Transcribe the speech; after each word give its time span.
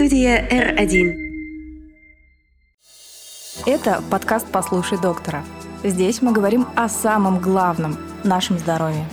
Студия 0.00 0.48
R1. 0.48 1.14
Это 3.66 4.02
подкаст 4.10 4.46
«Послушай 4.50 4.98
доктора». 4.98 5.44
Здесь 5.84 6.22
мы 6.22 6.32
говорим 6.32 6.66
о 6.74 6.88
самом 6.88 7.38
главном– 7.38 7.98
нашем 8.24 8.58
здоровье. 8.58 9.04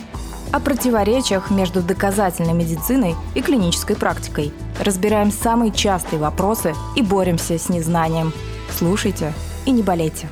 О 0.54 0.62
противоречиях 0.62 1.52
между 1.52 1.82
доказательной 1.82 2.54
медициной 2.54 3.16
и 3.36 3.42
клинической 3.42 3.98
практикой. 3.98 4.54
Разбираем 4.80 5.30
самые 5.30 5.74
частые 5.74 6.22
вопросы 6.22 6.74
и 6.96 7.02
боремся 7.02 7.60
с 7.60 7.68
незнанием. 7.68 8.32
Слушайте 8.72 9.34
и 9.66 9.72
не 9.72 9.84
болейте. 9.84 10.30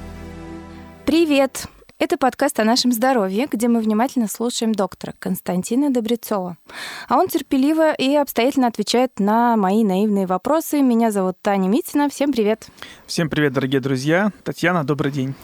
Привет! 1.06 1.68
Это 1.98 2.18
подкаст 2.18 2.60
о 2.60 2.66
нашем 2.66 2.92
здоровье, 2.92 3.48
где 3.50 3.70
мы 3.70 3.80
внимательно 3.80 4.28
слушаем 4.28 4.76
доктора 4.76 5.14
Константина 5.18 5.94
Добрецова. 5.94 6.58
А 7.08 7.18
он 7.18 7.30
терпеливо 7.30 7.94
и 7.94 8.16
обстоятельно 8.16 8.68
отвечает 8.68 9.18
на 9.18 9.56
мои 9.56 9.82
наивные 9.86 10.28
вопросы. 10.28 10.82
Меня 10.82 11.10
зовут 11.12 11.38
Таня 11.42 11.70
Митина. 11.70 12.10
Всем 12.10 12.34
привет. 12.34 12.68
Всем 13.08 13.30
привет, 13.30 13.54
дорогие 13.54 13.80
друзья. 13.80 14.34
Татьяна, 14.44 14.84
добрый 14.84 15.10
день. 15.10 15.36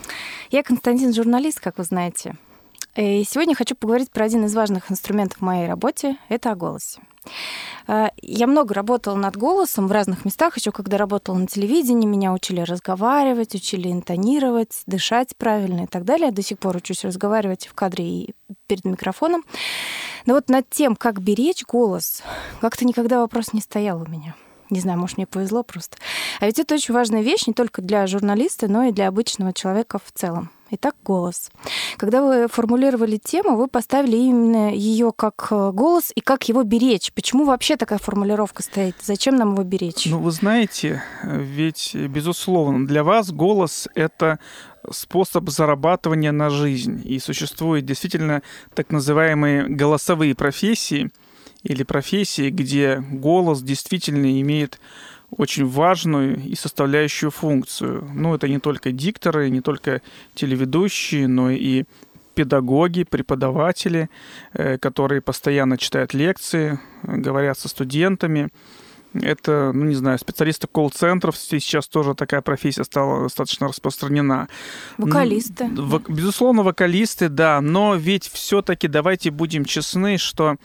Я 0.50 0.62
Константин, 0.62 1.14
журналист, 1.14 1.58
как 1.58 1.78
вы 1.78 1.84
знаете. 1.84 2.36
И 2.96 3.24
сегодня 3.24 3.54
хочу 3.54 3.74
поговорить 3.74 4.10
про 4.10 4.26
один 4.26 4.44
из 4.44 4.54
важных 4.54 4.92
инструментов 4.92 5.38
в 5.38 5.42
моей 5.42 5.66
работе– 5.66 6.18
это 6.28 6.50
о 6.50 6.54
голосе. 6.54 7.00
А, 7.86 8.10
я 8.20 8.46
много 8.46 8.74
работала 8.74 9.16
над 9.16 9.36
голосом 9.36 9.88
в 9.88 9.92
разных 9.92 10.24
местах, 10.24 10.56
еще 10.56 10.72
когда 10.72 10.96
работала 10.96 11.36
на 11.36 11.46
телевидении, 11.46 12.06
меня 12.06 12.32
учили 12.32 12.60
разговаривать, 12.60 13.54
учили 13.54 13.90
интонировать, 13.90 14.82
дышать 14.86 15.36
правильно 15.36 15.84
и 15.84 15.86
так 15.86 16.04
далее. 16.04 16.26
Я 16.26 16.32
до 16.32 16.42
сих 16.42 16.58
пор 16.58 16.76
учусь 16.76 17.04
разговаривать 17.04 17.66
в 17.66 17.74
кадре 17.74 18.04
и 18.04 18.34
перед 18.66 18.84
микрофоном. 18.84 19.44
Но 20.26 20.34
вот 20.34 20.48
над 20.48 20.68
тем, 20.70 20.94
как 20.94 21.20
беречь 21.20 21.64
голос, 21.64 22.22
как-то 22.60 22.84
никогда 22.84 23.20
вопрос 23.20 23.52
не 23.52 23.60
стоял 23.60 24.00
у 24.00 24.06
меня. 24.06 24.36
Не 24.72 24.80
знаю, 24.80 24.98
может, 24.98 25.18
мне 25.18 25.26
повезло 25.26 25.62
просто. 25.62 25.98
А 26.40 26.46
ведь 26.46 26.58
это 26.58 26.76
очень 26.76 26.94
важная 26.94 27.20
вещь 27.20 27.46
не 27.46 27.52
только 27.52 27.82
для 27.82 28.06
журналиста, 28.06 28.68
но 28.68 28.84
и 28.84 28.92
для 28.92 29.08
обычного 29.08 29.52
человека 29.52 30.00
в 30.02 30.10
целом. 30.18 30.50
Итак, 30.70 30.94
голос. 31.04 31.50
Когда 31.98 32.22
вы 32.22 32.48
формулировали 32.48 33.18
тему, 33.18 33.56
вы 33.56 33.68
поставили 33.68 34.16
именно 34.16 34.72
ее 34.72 35.12
как 35.14 35.48
э, 35.50 35.72
голос 35.72 36.10
и 36.14 36.22
как 36.22 36.48
его 36.48 36.62
беречь. 36.62 37.12
Почему 37.12 37.44
вообще 37.44 37.76
такая 37.76 37.98
формулировка 37.98 38.62
стоит? 38.62 38.96
Зачем 39.02 39.36
нам 39.36 39.52
его 39.52 39.62
беречь? 39.62 40.06
Ну, 40.06 40.18
вы 40.18 40.30
знаете, 40.30 41.02
ведь, 41.22 41.94
безусловно, 41.94 42.86
для 42.86 43.04
вас 43.04 43.30
голос— 43.30 43.88
это 43.94 44.38
способ 44.90 45.50
зарабатывания 45.50 46.32
на 46.32 46.48
жизнь. 46.48 47.02
И 47.04 47.18
существуют 47.18 47.84
действительно 47.84 48.40
так 48.74 48.90
называемые 48.90 49.68
голосовые 49.68 50.34
профессии 50.34 51.10
или 51.62 51.82
профессии, 51.82 52.50
где 52.50 53.04
голос 53.10 53.62
действительно 53.62 54.40
имеет 54.40 54.80
очень 55.30 55.66
важную 55.66 56.38
и 56.38 56.54
составляющую 56.54 57.30
функцию. 57.30 58.08
Ну, 58.14 58.34
это 58.34 58.48
не 58.48 58.58
только 58.58 58.92
дикторы, 58.92 59.48
не 59.48 59.60
только 59.60 60.02
телеведущие, 60.34 61.26
но 61.26 61.50
и 61.50 61.84
педагоги, 62.34 63.04
преподаватели, 63.04 64.08
э, 64.52 64.78
которые 64.78 65.20
постоянно 65.20 65.76
читают 65.78 66.14
лекции, 66.14 66.78
говорят 67.02 67.58
со 67.58 67.68
студентами. 67.68 68.48
Это, 69.14 69.72
ну 69.74 69.84
не 69.84 69.94
знаю, 69.94 70.18
специалисты 70.18 70.66
колл-центров, 70.66 71.36
сейчас 71.36 71.86
тоже 71.86 72.14
такая 72.14 72.40
профессия 72.40 72.84
стала 72.84 73.24
достаточно 73.24 73.68
распространена. 73.68 74.48
Вокалисты. 74.96 75.68
Безусловно, 76.08 76.62
вокалисты, 76.62 77.28
да, 77.28 77.60
но 77.60 77.94
ведь 77.94 78.26
все-таки 78.28 78.88
давайте 78.88 79.30
будем 79.30 79.66
честны, 79.66 80.16
что 80.16 80.56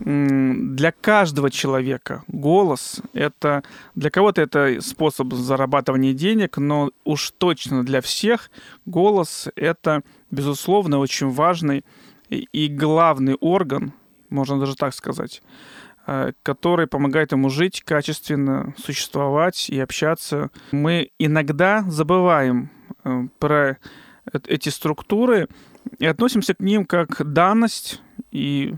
для 0.00 0.92
каждого 0.92 1.50
человека 1.50 2.24
голос 2.26 3.02
это 3.12 3.62
для 3.94 4.10
кого-то 4.10 4.40
это 4.40 4.80
способ 4.80 5.34
зарабатывания 5.34 6.14
денег, 6.14 6.56
но 6.56 6.90
уж 7.04 7.32
точно 7.36 7.84
для 7.84 8.00
всех 8.00 8.50
голос 8.86 9.48
это 9.56 10.02
безусловно 10.30 10.98
очень 10.98 11.28
важный 11.28 11.84
и 12.30 12.68
главный 12.68 13.34
орган, 13.34 13.92
можно 14.30 14.58
даже 14.58 14.74
так 14.74 14.94
сказать, 14.94 15.42
э, 16.06 16.32
который 16.42 16.86
помогает 16.86 17.32
ему 17.32 17.50
жить 17.50 17.82
качественно, 17.82 18.72
существовать 18.78 19.68
и 19.68 19.78
общаться. 19.80 20.50
Мы 20.70 21.10
иногда 21.18 21.84
забываем 21.88 22.70
э, 23.04 23.24
про 23.38 23.76
эти 24.46 24.68
структуры 24.68 25.48
и 25.98 26.06
относимся 26.06 26.54
к 26.54 26.60
ним 26.60 26.86
как 26.86 27.20
данность 27.32 28.00
и 28.30 28.74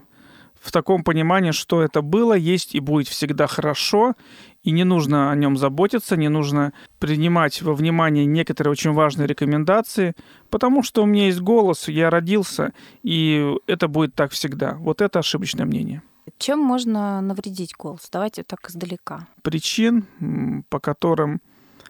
в 0.63 0.71
таком 0.71 1.03
понимании, 1.03 1.51
что 1.51 1.83
это 1.83 2.03
было, 2.03 2.35
есть 2.35 2.75
и 2.75 2.81
будет 2.81 3.09
всегда 3.09 3.47
хорошо, 3.47 4.15
и 4.63 4.71
не 4.71 4.85
нужно 4.85 5.33
о 5.33 5.35
нем 5.35 5.57
заботиться, 5.57 6.17
не 6.17 6.29
нужно 6.29 6.73
принимать 7.01 7.61
во 7.63 7.75
внимание 7.75 8.25
некоторые 8.25 8.71
очень 8.71 8.93
важные 8.93 9.27
рекомендации, 9.27 10.15
потому 10.51 10.85
что 10.85 11.03
у 11.03 11.07
меня 11.07 11.27
есть 11.27 11.41
голос, 11.41 11.89
я 11.89 12.11
родился, 12.11 12.73
и 13.03 13.55
это 13.67 13.89
будет 13.89 14.15
так 14.15 14.31
всегда. 14.31 14.75
Вот 14.75 15.01
это 15.01 15.19
ошибочное 15.19 15.67
мнение. 15.67 16.03
Чем 16.39 16.61
можно 16.61 17.21
навредить 17.21 17.75
голос? 17.77 18.09
Давайте 18.13 18.45
так 18.45 18.71
издалека. 18.71 19.27
Причин, 19.43 20.65
по 20.69 20.79
которым 20.79 21.41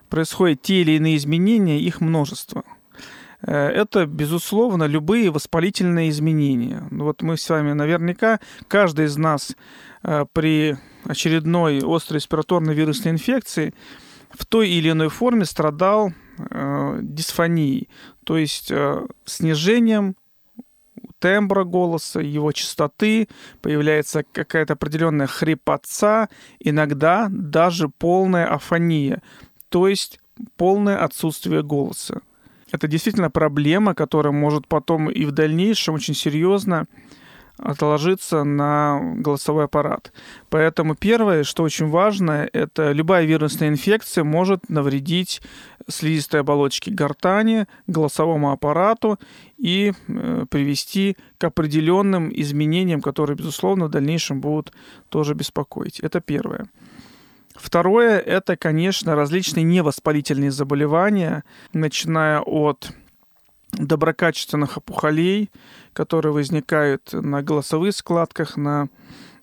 происходят 0.09 0.63
те 0.63 0.81
или 0.81 0.93
иные 0.93 1.17
изменения, 1.17 1.79
их 1.79 2.01
множество– 2.01 2.65
это, 3.47 4.07
безусловно, 4.07 4.85
любые 4.85 5.31
воспалительные 5.31 6.11
изменения. 6.11 6.87
Ну, 6.91 7.05
вот 7.05 7.23
мы 7.23 7.37
с 7.37 7.49
вами 7.49 7.73
наверняка, 7.73 8.41
каждый 8.69 9.07
из 9.07 9.17
нас 9.17 9.57
э, 10.03 10.25
при 10.33 10.77
очередной 11.05 11.81
острой 11.85 12.19
респираторной 12.19 12.75
вирусной 12.75 13.13
инфекции 13.13 13.75
в 14.31 14.47
той 14.47 14.71
или 14.71 14.91
иной 14.91 15.09
форме 15.09 15.45
страдал 15.45 16.13
э, 16.39 16.99
дисфонией, 17.03 17.89
то 18.25 18.39
есть 18.39 18.73
снижением 19.25 20.15
тембра 21.19 21.65
голоса, 21.65 22.21
его 22.21 22.53
частоты, 22.53 23.29
появляется 23.61 24.25
какая-то 24.33 24.75
определенная 24.75 25.27
хрипотца, 25.27 26.29
иногда 26.61 27.29
даже 27.31 27.89
полная 27.89 28.47
афония, 28.47 29.23
то 29.69 29.89
есть 29.89 30.21
полное 30.57 31.03
отсутствие 31.03 31.63
голоса 31.63 32.23
это 32.73 32.89
действительно 32.89 33.31
проблема, 33.31 33.95
которая 33.95 34.33
может 34.33 34.67
потом 34.67 35.11
и 35.11 35.25
в 35.25 35.31
дальнейшем 35.31 35.95
очень 35.95 36.15
серьезно 36.15 36.87
отложиться 37.59 38.45
на 38.45 38.99
голосовой 39.17 39.65
аппарат. 39.65 40.13
Поэтому 40.49 40.97
первое, 40.97 41.45
что 41.45 41.63
очень 41.63 41.89
важно, 41.89 42.49
это 42.53 42.93
любая 42.93 43.25
вирусная 43.25 43.69
инфекция 43.69 44.25
может 44.25 44.69
навредить 44.69 45.43
слизистой 45.89 46.41
оболочке 46.41 46.91
гортани, 46.91 47.67
голосовому 47.87 48.53
аппарату 48.53 49.19
и 49.59 49.93
э, 50.09 50.47
привести 50.51 51.17
к 51.39 51.45
определенным 51.45 52.33
изменениям, 52.35 53.01
которые, 53.01 53.37
безусловно, 53.37 53.87
в 53.87 53.91
дальнейшем 53.91 54.41
будут 54.41 54.73
тоже 55.11 55.35
беспокоить. 55.35 56.01
Это 56.01 56.21
первое. 56.21 56.67
Второе– 57.63 58.19
это, 58.27 58.57
конечно, 58.57 59.15
различные 59.15 59.63
невоспалительные 59.63 60.51
заболевания, 60.51 61.45
начиная 61.73 62.41
от 62.41 62.91
доброкачественных 63.71 64.79
опухолей, 64.79 65.49
которые 65.93 66.33
возникают 66.33 67.13
на 67.13 67.41
голосовых 67.41 67.95
складках, 67.95 68.57
на 68.57 68.89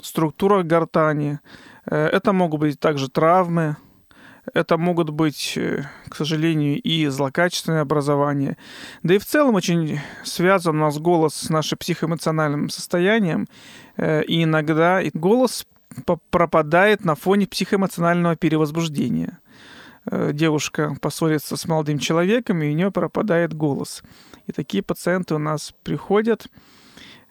структурах 0.02 0.66
гортани. 0.66 1.40
Э, 1.86 2.08
это 2.08 2.34
могут 2.34 2.60
быть 2.60 2.78
также 2.78 3.10
травмы, 3.10 3.78
это 4.54 4.78
могут 4.78 5.12
быть, 5.12 5.54
э, 5.56 5.86
к 6.10 6.16
сожалению, 6.18 6.78
и 6.82 7.08
злокачественные 7.08 7.82
образования. 7.82 8.58
Да 9.02 9.16
и 9.16 9.18
в 9.18 9.26
целом 9.26 9.56
очень 9.56 10.02
связан 10.26 10.76
у 10.76 10.80
нас 10.82 11.00
голос 11.00 11.36
с 11.36 11.50
нашим 11.50 11.78
психоэмоциональным 11.78 12.70
состоянием. 12.70 13.48
Э, 13.96 14.24
и 14.24 14.44
иногда 14.44 15.02
голос 15.14 15.66
пропадает 16.30 17.06
на 17.06 17.16
фоне 17.16 17.48
психоэмоционального 17.48 18.36
перевозбуждения. 18.36 19.40
Э, 20.06 20.32
девушка 20.34 20.96
поссорится 21.02 21.58
с 21.58 21.68
молодым 21.68 22.00
человеком, 22.00 22.62
и 22.62 22.70
у 22.70 22.74
нее 22.74 22.92
пропадает 22.92 23.54
голос. 23.54 24.04
И 24.48 24.52
такие 24.52 24.84
пациенты 24.84 25.36
у 25.36 25.40
нас 25.40 25.74
приходят. 25.84 26.48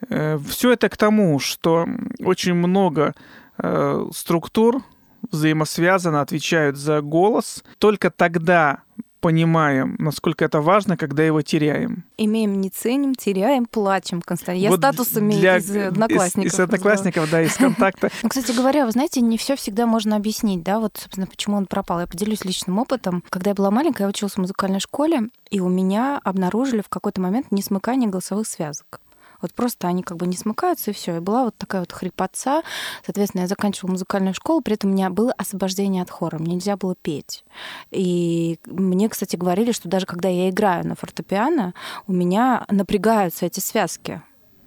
Э, 0.09 0.38
Все 0.49 0.73
это 0.73 0.88
к 0.88 0.97
тому, 0.97 1.38
что 1.38 1.87
очень 2.21 2.55
много 2.55 3.15
э, 3.59 4.06
структур 4.12 4.82
взаимосвязано 5.31 6.21
отвечают 6.21 6.77
за 6.77 7.00
голос. 7.00 7.65
Только 7.79 8.11
тогда 8.11 8.82
понимаем, 9.20 9.97
насколько 9.99 10.44
это 10.44 10.61
важно, 10.61 10.97
когда 10.97 11.23
его 11.23 11.43
теряем. 11.43 12.05
Имеем, 12.17 12.61
не 12.61 12.70
ценим, 12.70 13.15
теряем, 13.15 13.67
плачем, 13.67 14.23
Константин. 14.23 14.62
Я 14.62 14.70
вот 14.70 14.79
статусами 14.79 15.35
для... 15.35 15.56
из 15.59 15.75
одноклассников. 15.75 16.53
Из, 16.53 16.55
из 16.55 16.61
одноклассников, 16.61 17.31
да, 17.31 17.43
из 17.43 17.55
контакта. 17.55 18.11
Ну, 18.23 18.29
кстати 18.29 18.53
говоря, 18.53 18.85
вы 18.85 18.93
знаете, 18.93 19.20
не 19.20 19.38
все 19.38 19.56
всегда 19.56 19.87
можно 19.87 20.17
объяснить, 20.17 20.62
да, 20.62 20.81
вот, 20.81 20.99
собственно, 21.00 21.26
почему 21.26 21.56
он 21.56 21.67
пропал. 21.67 22.00
Я 22.00 22.06
поделюсь 22.06 22.44
личным 22.44 22.79
опытом. 22.79 23.23
Когда 23.31 23.50
я 23.50 23.55
была 23.55 23.70
маленькая, 23.70 24.05
я 24.05 24.09
училась 24.09 24.35
в 24.35 24.38
музыкальной 24.38 24.81
школе, 24.81 25.29
и 25.50 25.61
у 25.61 25.69
меня 25.69 26.20
обнаружили 26.23 26.81
в 26.81 26.88
какой-то 26.88 27.20
момент 27.20 27.50
несмыкание 27.50 28.11
голосовых 28.11 28.47
связок. 28.47 29.00
Вот 29.40 29.55
просто 29.55 29.88
они 29.88 30.02
как 30.02 30.17
бы 30.17 30.26
не 30.26 30.37
смыкаются, 30.37 30.90
и 30.90 30.94
все. 30.94 31.17
И 31.17 31.20
была 31.20 31.44
вот 31.44 31.56
такая 31.56 31.82
вот 31.82 31.93
хрипотца. 31.93 32.62
Соответственно, 33.05 33.43
я 33.43 33.49
заканчивала 33.49 33.93
музыкальную 33.93 34.35
школу, 34.35 34.61
при 34.61 34.75
этом 34.75 34.90
у 34.90 34.93
меня 34.93 35.11
было 35.11 35.32
освобождение 35.32 36.02
от 36.02 36.11
хора, 36.11 36.38
мне 36.38 36.55
нельзя 36.55 36.76
было 36.76 36.94
петь. 36.94 37.44
И 37.90 38.58
мне, 38.67 39.08
кстати, 39.08 39.37
говорили, 39.37 39.73
что 39.73 39.88
даже 39.88 40.06
когда 40.06 40.29
я 40.29 40.50
играю 40.50 40.87
на 40.87 40.94
фортепиано, 40.94 41.75
у 42.06 42.12
меня 42.12 42.64
напрягаются 42.69 43.46
эти 43.46 43.61
связки. 43.61 44.23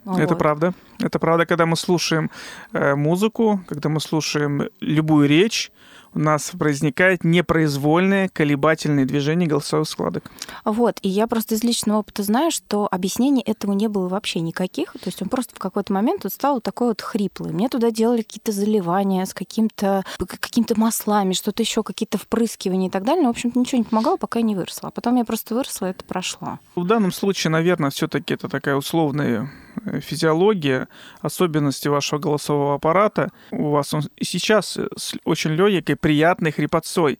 Это 0.06 0.30
вот. 0.30 0.40
правда. 0.40 0.74
Это 1.02 1.20
правда, 1.20 1.46
когда 1.46 1.66
мы 1.66 1.76
слушаем 1.76 2.30
э, 2.74 2.96
музыку, 2.96 3.62
когда 3.68 3.90
мы 3.90 4.00
слушаем 4.00 4.70
любую 4.80 5.28
речь, 5.28 5.72
у 6.14 6.20
нас 6.20 6.52
возникает 6.54 7.24
непроизвольное 7.24 8.28
колебательное 8.28 9.06
движение 9.06 9.48
голосовых 9.48 9.88
складок. 9.88 10.30
Вот, 10.66 11.00
и 11.02 11.10
я 11.10 11.28
просто 11.28 11.56
из 11.56 11.64
личного 11.64 12.00
опыта 12.00 12.24
знаю, 12.24 12.52
что 12.52 12.88
объяснений 12.92 13.42
этому 13.46 13.74
не 13.74 13.88
было 13.88 14.08
вообще 14.10 14.42
никаких. 14.42 14.92
То 14.94 15.06
есть 15.06 15.22
он 15.22 15.30
просто 15.30 15.56
в 15.56 15.60
какой-то 15.60 15.94
момент 15.94 16.24
вот 16.24 16.34
стал 16.34 16.56
вот 16.56 16.64
такой 16.64 16.90
вот 16.90 17.02
хриплый. 17.02 17.54
Мне 17.54 17.70
туда 17.70 17.92
делали 17.92 18.24
какие-то 18.24 18.52
заливания 18.52 19.26
с 19.26 19.34
каким-то 19.34 20.04
какими-то 20.18 20.80
маслами, 20.80 21.34
что-то 21.34 21.64
еще, 21.64 21.84
какие-то 21.84 22.18
впрыскивания 22.18 22.90
и 22.90 22.92
так 22.92 23.04
далее. 23.04 23.24
Но, 23.24 23.30
в 23.30 23.32
общем-то, 23.32 23.58
ничего 23.58 23.78
не 23.78 23.86
помогало, 23.86 24.18
пока 24.18 24.40
я 24.40 24.46
не 24.46 24.56
выросла. 24.56 24.90
А 24.90 24.92
потом 24.92 25.16
я 25.16 25.26
просто 25.26 25.56
выросла, 25.56 25.88
и 25.88 25.90
это 25.92 26.04
прошло. 26.04 26.60
В 26.76 26.86
данном 26.86 27.12
случае, 27.12 27.52
наверное, 27.52 27.90
все-таки 27.90 28.34
это 28.34 28.50
такая 28.50 28.76
условная 28.76 29.50
Э, 29.86 30.00
физиология, 30.00 30.88
особенности 31.22 31.88
вашего 31.88 32.20
голосового 32.20 32.76
аппарата. 32.76 33.30
У 33.52 33.70
вас 33.70 33.94
он 33.94 34.04
и 34.16 34.26
сейчас 34.26 34.78
с 34.98 35.14
очень 35.24 35.52
легкой, 35.52 35.96
приятной 35.96 36.52
хрипотцой. 36.52 37.20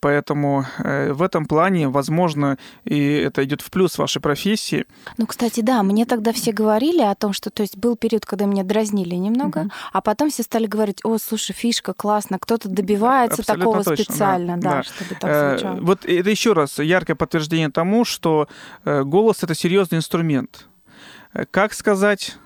Поэтому 0.00 0.64
э, 0.78 1.12
в 1.12 1.22
этом 1.22 1.46
плане, 1.46 1.88
возможно, 1.88 2.58
и 2.84 2.98
это 2.98 3.44
идет 3.44 3.60
в 3.60 3.70
плюс 3.70 3.98
вашей 3.98 4.20
профессии. 4.20 4.86
Ну, 5.18 5.26
кстати, 5.26 5.60
да, 5.60 5.82
мне 5.82 6.06
тогда 6.06 6.32
все 6.32 6.52
говорили 6.52 7.02
о 7.02 7.14
том, 7.14 7.32
что 7.32 7.50
то 7.50 7.62
есть 7.62 7.76
был 7.76 7.96
период, 7.96 8.26
когда 8.26 8.46
меня 8.46 8.64
дразнили 8.64 9.14
немного, 9.14 9.58
угу. 9.58 9.70
а 9.92 10.00
потом 10.00 10.30
все 10.30 10.42
стали 10.42 10.66
говорить, 10.66 11.00
о, 11.04 11.18
слушай, 11.18 11.52
фишка, 11.52 11.92
классно, 11.92 12.38
кто-то 12.38 12.68
добивается 12.68 13.40
Абсолютно 13.42 13.64
такого 13.64 13.84
точно, 13.84 14.04
специально, 14.04 14.56
да, 14.56 14.70
да, 14.70 14.76
да, 14.76 14.82
чтобы 14.82 15.14
так 15.20 15.30
э, 15.30 15.58
звучало. 15.58 15.80
Вот 15.80 16.04
это 16.04 16.30
еще 16.30 16.52
раз 16.52 16.78
яркое 16.78 17.16
подтверждение 17.16 17.70
тому, 17.70 18.04
что 18.04 18.48
голос 18.84 19.42
это 19.42 19.54
серьезный 19.54 19.98
инструмент. 19.98 20.66
Как 21.50 21.72
сказать, 21.72 22.34
э, 22.36 22.41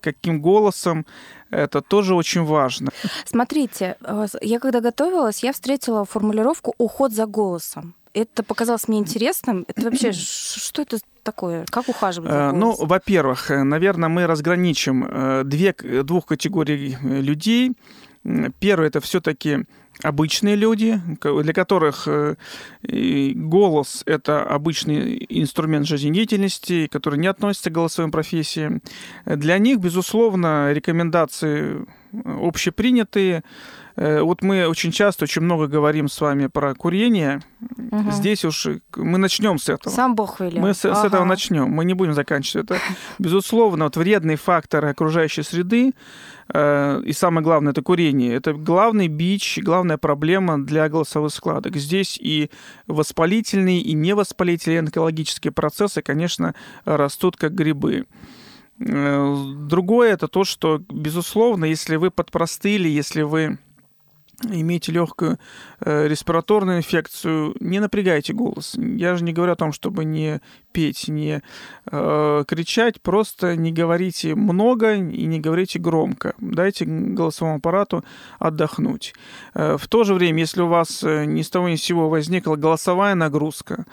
каким 0.00 0.40
голосом, 0.40 1.06
это 1.50 1.80
тоже 1.80 2.14
очень 2.14 2.44
важно. 2.44 2.90
Смотрите, 3.24 3.96
э, 4.02 4.26
я 4.40 4.58
когда 4.60 4.80
готовилась, 4.80 5.42
я 5.42 5.52
встретила 5.52 6.04
формулировку 6.04 6.74
«уход 6.78 7.12
за 7.12 7.26
голосом». 7.26 7.94
Это 8.12 8.42
показалось 8.42 8.88
мне 8.88 8.98
интересным. 8.98 9.64
Это 9.68 9.82
вообще 9.82 10.12
что 10.12 10.82
это 10.82 10.98
такое? 11.22 11.64
Как 11.70 11.88
ухаживать 11.88 12.30
за 12.30 12.36
э? 12.36 12.52
Ну, 12.52 12.76
во-первых, 12.78 13.50
наверное, 13.50 14.08
мы 14.08 14.26
разграничим 14.26 15.48
две, 15.48 15.72
двух 16.02 16.26
категорий 16.26 16.96
людей. 17.02 17.72
Первое 18.58 18.88
это 18.88 19.00
все-таки 19.00 19.64
обычные 20.02 20.56
люди, 20.56 21.00
для 21.22 21.52
которых 21.52 22.06
э, 22.06 22.36
голос— 23.34 24.02
это 24.06 24.42
обычный 24.42 25.26
инструмент 25.28 25.86
жизнедеятельности, 25.86 26.86
который 26.86 27.18
не 27.18 27.26
относится 27.26 27.70
к 27.70 27.74
голосовым 27.74 28.10
профессиям. 28.10 28.82
Для 29.24 29.58
них, 29.58 29.78
безусловно, 29.78 30.72
рекомендации 30.72 31.86
общепринятые. 32.12 33.42
Э, 34.00 34.22
вот 34.22 34.40
мы 34.40 34.66
очень 34.66 34.92
часто, 34.92 35.24
очень 35.24 35.42
много 35.42 35.66
говорим 35.66 36.08
с 36.08 36.18
вами 36.22 36.46
про 36.46 36.74
курение. 36.74 37.42
Угу. 37.90 38.12
Здесь 38.12 38.46
уж 38.46 38.66
мы 38.96 39.18
начнем 39.18 39.58
с 39.58 39.68
этого. 39.68 39.92
Сам 39.92 40.14
Бог 40.14 40.40
велел. 40.40 40.62
Мы 40.62 40.72
с, 40.72 40.86
ага. 40.86 40.94
с 40.94 41.04
этого 41.04 41.24
начнем. 41.24 41.68
Мы 41.68 41.84
не 41.84 41.92
будем 41.92 42.14
заканчивать 42.14 42.70
это. 42.70 42.80
Безусловно, 43.18 43.84
вот 43.84 43.98
вредные 43.98 44.38
факторы 44.38 44.88
окружающей 44.88 45.42
среды 45.42 45.92
э, 46.48 47.02
и 47.04 47.12
самое 47.12 47.44
главное 47.44 47.72
это 47.72 47.82
курение. 47.82 48.32
Это 48.32 48.54
главный 48.54 49.08
бич, 49.08 49.58
главная 49.62 49.98
проблема 49.98 50.64
для 50.64 50.88
голосовых 50.88 51.30
складок. 51.30 51.76
Здесь 51.76 52.16
и 52.18 52.50
воспалительные, 52.86 53.80
и 53.80 53.92
невоспалительные 53.92 54.80
онкологические 54.80 55.52
процессы, 55.52 56.00
конечно, 56.00 56.54
растут 56.86 57.36
как 57.36 57.54
грибы. 57.54 58.06
Э, 58.78 59.36
другое 59.68 60.14
это 60.14 60.26
то, 60.26 60.44
что, 60.44 60.80
безусловно, 60.88 61.66
если 61.66 61.96
вы 61.96 62.10
подпростыли, 62.10 62.88
если 62.88 63.20
вы 63.20 63.58
имеете 64.42 64.92
легкую 64.92 65.38
э, 65.80 66.08
респираторную 66.08 66.78
инфекцию, 66.78 67.54
не 67.60 67.80
напрягайте 67.80 68.32
голос. 68.32 68.74
Я 68.76 69.16
же 69.16 69.24
не 69.24 69.32
говорю 69.32 69.52
о 69.52 69.56
том, 69.56 69.72
чтобы 69.72 70.04
не 70.04 70.40
петь, 70.72 71.08
не 71.08 71.42
э, 71.90 72.44
кричать, 72.46 73.00
просто 73.00 73.56
не 73.56 73.72
говорите 73.72 74.34
много 74.34 74.94
и 74.94 75.26
не 75.26 75.40
говорите 75.40 75.78
громко. 75.78 76.34
Дайте 76.38 76.84
голосовому 76.84 77.56
аппарату 77.56 78.04
отдохнуть. 78.38 79.14
Э, 79.54 79.76
в 79.78 79.88
то 79.88 80.04
же 80.04 80.14
время, 80.14 80.40
если 80.40 80.62
у 80.62 80.68
вас 80.68 81.02
э, 81.02 81.24
ни 81.24 81.42
с 81.42 81.50
того 81.50 81.68
ни 81.68 81.76
с 81.76 81.82
сего 81.82 82.08
возникла 82.08 82.56
голосовая 82.56 83.14
нагрузка, 83.14 83.86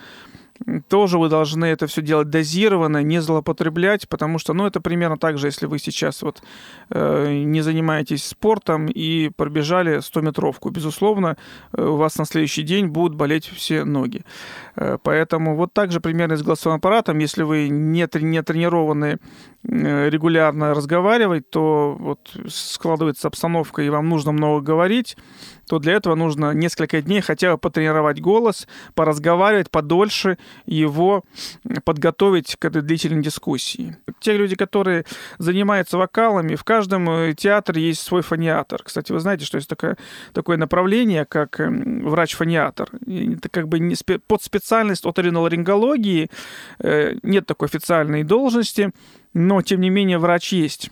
тоже 0.87 1.17
вы 1.17 1.29
должны 1.29 1.65
это 1.65 1.87
все 1.87 2.01
делать 2.01 2.29
дозированно, 2.29 3.03
не 3.03 3.21
злоупотреблять, 3.21 4.07
потому 4.09 4.39
что, 4.39 4.53
ну, 4.53 4.65
это 4.65 4.81
примерно 4.81 5.17
так 5.17 5.37
же, 5.37 5.47
если 5.47 5.65
вы 5.65 5.79
сейчас 5.79 6.21
вот 6.21 6.41
э, 6.89 7.43
не 7.43 7.61
занимаетесь 7.61 8.25
спортом 8.25 8.87
и 8.87 9.29
пробежали 9.29 9.97
100-метровку. 9.97 10.69
Безусловно, 10.69 11.37
э, 11.73 11.83
у 11.83 11.95
вас 11.95 12.17
на 12.17 12.25
следующий 12.25 12.63
день 12.63 12.87
будут 12.87 13.15
болеть 13.15 13.45
все 13.45 13.83
ноги. 13.83 14.23
Э, 14.75 14.97
поэтому 15.01 15.55
вот 15.55 15.73
так 15.73 15.91
же 15.91 15.99
примерно 15.99 16.37
с 16.37 16.43
голосовым 16.43 16.77
аппаратом, 16.77 17.19
если 17.19 17.43
вы 17.43 17.69
не, 17.69 18.07
не 18.21 18.43
тренированы 18.43 19.19
э, 19.63 20.09
регулярно 20.09 20.73
разговаривать, 20.73 21.49
то 21.49 21.95
вот 21.99 22.31
складывается 22.47 23.27
обстановка, 23.27 23.81
и 23.81 23.89
вам 23.89 24.09
нужно 24.09 24.31
много 24.31 24.61
говорить, 24.61 25.17
то 25.67 25.79
для 25.79 25.93
этого 25.93 26.15
нужно 26.15 26.51
несколько 26.51 27.01
дней 27.01 27.21
хотя 27.21 27.51
бы 27.51 27.57
потренировать 27.57 28.21
голос, 28.21 28.67
поразговаривать 28.95 29.69
подольше, 29.69 30.37
его 30.65 31.23
подготовить 31.83 32.55
к 32.57 32.65
этой 32.65 32.81
длительной 32.81 33.23
дискуссии. 33.23 33.97
Те 34.19 34.37
люди, 34.37 34.55
которые 34.55 35.05
занимаются 35.37 35.97
вокалами, 35.97 36.55
в 36.55 36.63
каждом 36.63 37.09
э, 37.09 37.33
театре 37.33 37.81
есть 37.81 38.01
свой 38.01 38.21
фониатор. 38.21 38.83
Кстати, 38.83 39.11
вы 39.11 39.19
знаете, 39.19 39.45
что 39.45 39.57
есть 39.57 39.69
такое, 39.69 39.97
такое 40.33 40.57
направление, 40.57 41.25
как 41.25 41.59
эм, 41.59 42.07
врач-фониатор. 42.07 42.89
Это 43.07 43.49
как 43.49 43.67
бы 43.67 43.93
под 44.27 44.43
специальность 44.43 45.05
оториноларингологии 45.05 46.29
э, 46.79 47.15
нет 47.23 47.45
такой 47.45 47.67
официальной 47.67 48.23
должности, 48.23 48.91
но, 49.33 49.61
тем 49.61 49.81
не 49.81 49.89
менее, 49.89 50.17
врач 50.17 50.53
есть. 50.53 50.89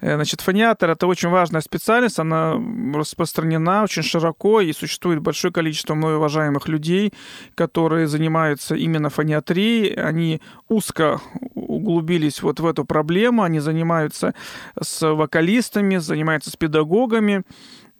Э, 0.00 0.14
значит, 0.16 0.40
фониатор— 0.40 0.90
это 0.90 1.06
очень 1.06 1.28
важная 1.28 1.60
специальность, 1.60 2.18
она 2.18 2.60
распространена 2.94 3.82
очень 3.82 4.02
широко, 4.02 4.60
и 4.60 4.72
существует 4.72 5.20
большое 5.20 5.52
количество 5.52 5.94
мной 5.94 6.16
уважаемых 6.16 6.68
людей, 6.68 7.12
которые 7.54 8.06
занимаются 8.06 8.74
именно 8.74 9.10
фониатрией, 9.10 9.94
они 9.94 10.40
узко 10.68 11.20
углубились 11.54 12.42
вот 12.42 12.60
в 12.60 12.66
эту 12.66 12.84
проблему, 12.84 13.42
они 13.42 13.60
занимаются 13.60 14.34
с 14.80 15.06
вокалистами, 15.14 15.96
занимаются 15.96 16.50
с 16.50 16.56
педагогами, 16.56 17.44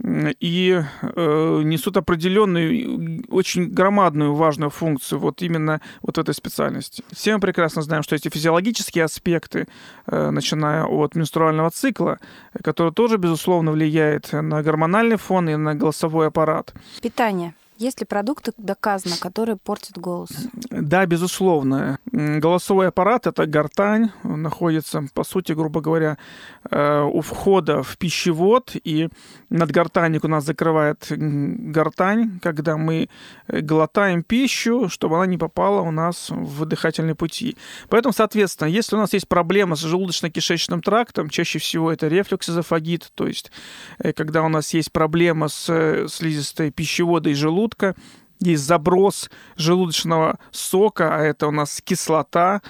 и 0.04 0.82
э, 1.02 1.60
несут 1.64 1.96
определенную, 1.96 3.24
очень 3.28 3.68
громадную, 3.68 4.34
важную 4.34 4.70
функцию 4.70 5.18
вот 5.18 5.42
именно 5.42 5.80
вот 6.02 6.16
в 6.16 6.20
этой 6.20 6.34
специальности. 6.34 7.02
Все 7.12 7.34
мы 7.34 7.40
прекрасно 7.40 7.82
знаем, 7.82 8.02
что 8.02 8.14
эти 8.14 8.28
физиологические 8.28 9.04
аспекты, 9.04 9.66
э, 10.06 10.30
начиная 10.30 10.84
от 10.84 11.14
менструального 11.14 11.70
цикла, 11.70 12.18
который 12.62 12.92
тоже, 12.92 13.16
безусловно, 13.16 13.72
влияет 13.72 14.32
на 14.32 14.62
гормональный 14.62 15.16
фон 15.16 15.48
и 15.48 15.56
на 15.56 15.74
голосовой 15.74 16.28
аппарат. 16.28 16.74
Питание. 17.00 17.54
Есть 17.78 18.00
ли 18.00 18.06
продукты, 18.06 18.52
доказано, 18.56 19.16
которые 19.20 19.56
портят 19.56 19.98
голос? 19.98 20.30
Да, 20.70 21.04
безусловно. 21.04 21.98
Голосовой 22.10 22.88
аппарат– 22.88 23.26
это 23.28 23.46
гортань, 23.46 24.10
находится, 24.22 25.04
по 25.12 25.24
сути, 25.24 25.52
грубо 25.52 25.82
говоря, 25.82 26.16
э, 26.70 27.02
у 27.02 27.20
входа 27.20 27.82
в 27.82 27.98
пищевод, 27.98 28.76
и 28.82 29.08
над 29.50 29.70
гортанью 29.72 30.20
у 30.22 30.28
нас 30.28 30.44
закрывает 30.44 31.06
гортань, 31.10 32.40
когда 32.40 32.78
мы 32.78 33.08
э, 33.48 33.60
глотаем 33.60 34.22
пищу, 34.22 34.88
чтобы 34.88 35.16
она 35.16 35.26
не 35.26 35.36
попала 35.36 35.82
у 35.82 35.90
нас 35.90 36.30
в 36.30 36.64
дыхательные 36.64 37.14
пути. 37.14 37.58
Поэтому, 37.90 38.14
соответственно, 38.14 38.68
если 38.68 38.96
у 38.96 38.98
нас 38.98 39.12
есть 39.12 39.28
проблема 39.28 39.76
с 39.76 39.84
желудочно-кишечным 39.84 40.80
трактом, 40.80 41.28
чаще 41.28 41.58
всего 41.58 41.92
это 41.92 42.08
рефлюкс-эзофагит, 42.08 43.10
то 43.14 43.26
есть 43.26 43.50
э, 43.98 44.14
когда 44.14 44.42
у 44.42 44.48
нас 44.48 44.72
есть 44.72 44.92
проблема 44.92 45.48
с 45.48 46.06
слизистой 46.08 46.70
пищевода 46.70 47.28
и 47.28 47.34
желудка, 47.34 47.65
желудка, 47.66 47.94
есть 48.38 48.64
заброс 48.64 49.30
желудочного 49.56 50.38
сока, 50.50 51.16
а 51.16 51.22
это 51.22 51.46
у 51.46 51.50
нас 51.50 51.80
кислота 51.82 52.60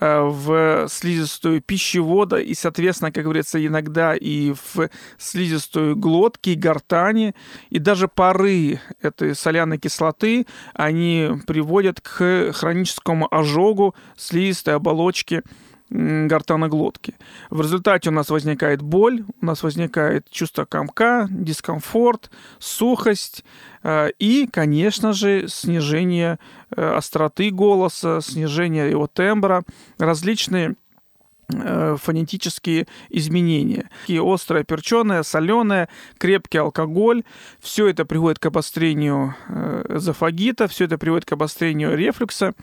э, 0.00 0.20
в 0.20 0.86
слизистую 0.88 1.60
пищевода 1.60 2.36
и, 2.36 2.54
соответственно, 2.54 3.10
как 3.10 3.24
говорится, 3.24 3.64
иногда 3.64 4.14
и 4.14 4.52
в 4.52 4.88
слизистую 5.18 5.96
глотки, 5.96 6.50
гортани, 6.50 7.34
и 7.70 7.80
даже 7.80 8.06
пары 8.06 8.80
этой 9.02 9.34
соляной 9.34 9.78
кислоты, 9.78 10.46
они 10.74 11.32
приводят 11.44 12.00
к 12.00 12.52
хроническому 12.52 13.26
ожогу 13.28 13.96
слизистой 14.16 14.76
оболочки 14.76 15.42
гортаноглотки. 15.90 17.14
В 17.50 17.60
результате 17.60 18.10
у 18.10 18.12
нас 18.12 18.30
возникает 18.30 18.82
боль, 18.82 19.24
у 19.40 19.46
нас 19.46 19.62
возникает 19.62 20.28
чувство 20.30 20.64
комка, 20.64 21.28
дискомфорт, 21.30 22.30
сухость 22.58 23.44
э, 23.82 24.10
и, 24.18 24.48
конечно 24.48 25.12
же, 25.12 25.46
снижение 25.48 26.38
э, 26.74 26.82
остроты 26.82 27.50
голоса, 27.50 28.20
снижение 28.20 28.90
его 28.90 29.06
тембра, 29.06 29.62
различные 29.98 30.74
э, 31.52 31.96
фонетические 32.02 32.88
изменения. 33.10 33.88
И 34.08 34.18
острое, 34.18 34.64
перченое, 34.64 35.22
соленое, 35.22 35.88
крепкий 36.18 36.58
алкоголь. 36.58 37.22
Все 37.60 37.86
это 37.86 38.04
приводит 38.04 38.40
к 38.40 38.46
обострению 38.46 39.36
эзофагита, 39.88 40.66
все 40.66 40.86
это 40.86 40.98
приводит 40.98 41.26
к 41.26 41.32
обострению 41.32 41.96
рефлюкса 41.96 42.54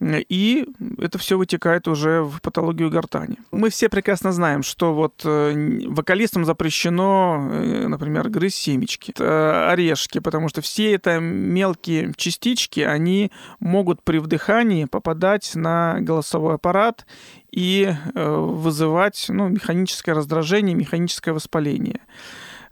и 0.00 0.68
это 0.98 1.18
все 1.18 1.36
вытекает 1.36 1.88
уже 1.88 2.22
в 2.22 2.40
патологию 2.40 2.88
гортани. 2.90 3.38
Мы 3.50 3.68
все 3.70 3.88
прекрасно 3.88 4.32
знаем, 4.32 4.62
что 4.62 4.94
вот 4.94 5.22
э, 5.24 5.80
вокалистам 5.88 6.44
запрещено, 6.44 7.48
э, 7.50 7.88
например, 7.88 8.28
грызть 8.28 8.58
семечки, 8.58 9.12
орешки, 9.20 10.20
потому 10.20 10.48
что 10.48 10.60
все 10.60 10.92
это 10.92 11.18
мелкие 11.18 12.12
частички, 12.16 12.80
они 12.80 13.32
могут 13.58 14.02
при 14.04 14.18
вдыхании 14.18 14.84
попадать 14.84 15.52
на 15.56 15.96
голосовой 16.00 16.54
аппарат 16.54 17.04
и 17.50 17.92
э, 18.14 18.36
вызывать 18.36 19.26
ну, 19.28 19.48
механическое 19.48 20.12
раздражение, 20.12 20.76
механическое 20.76 21.32
воспаление. 21.32 22.00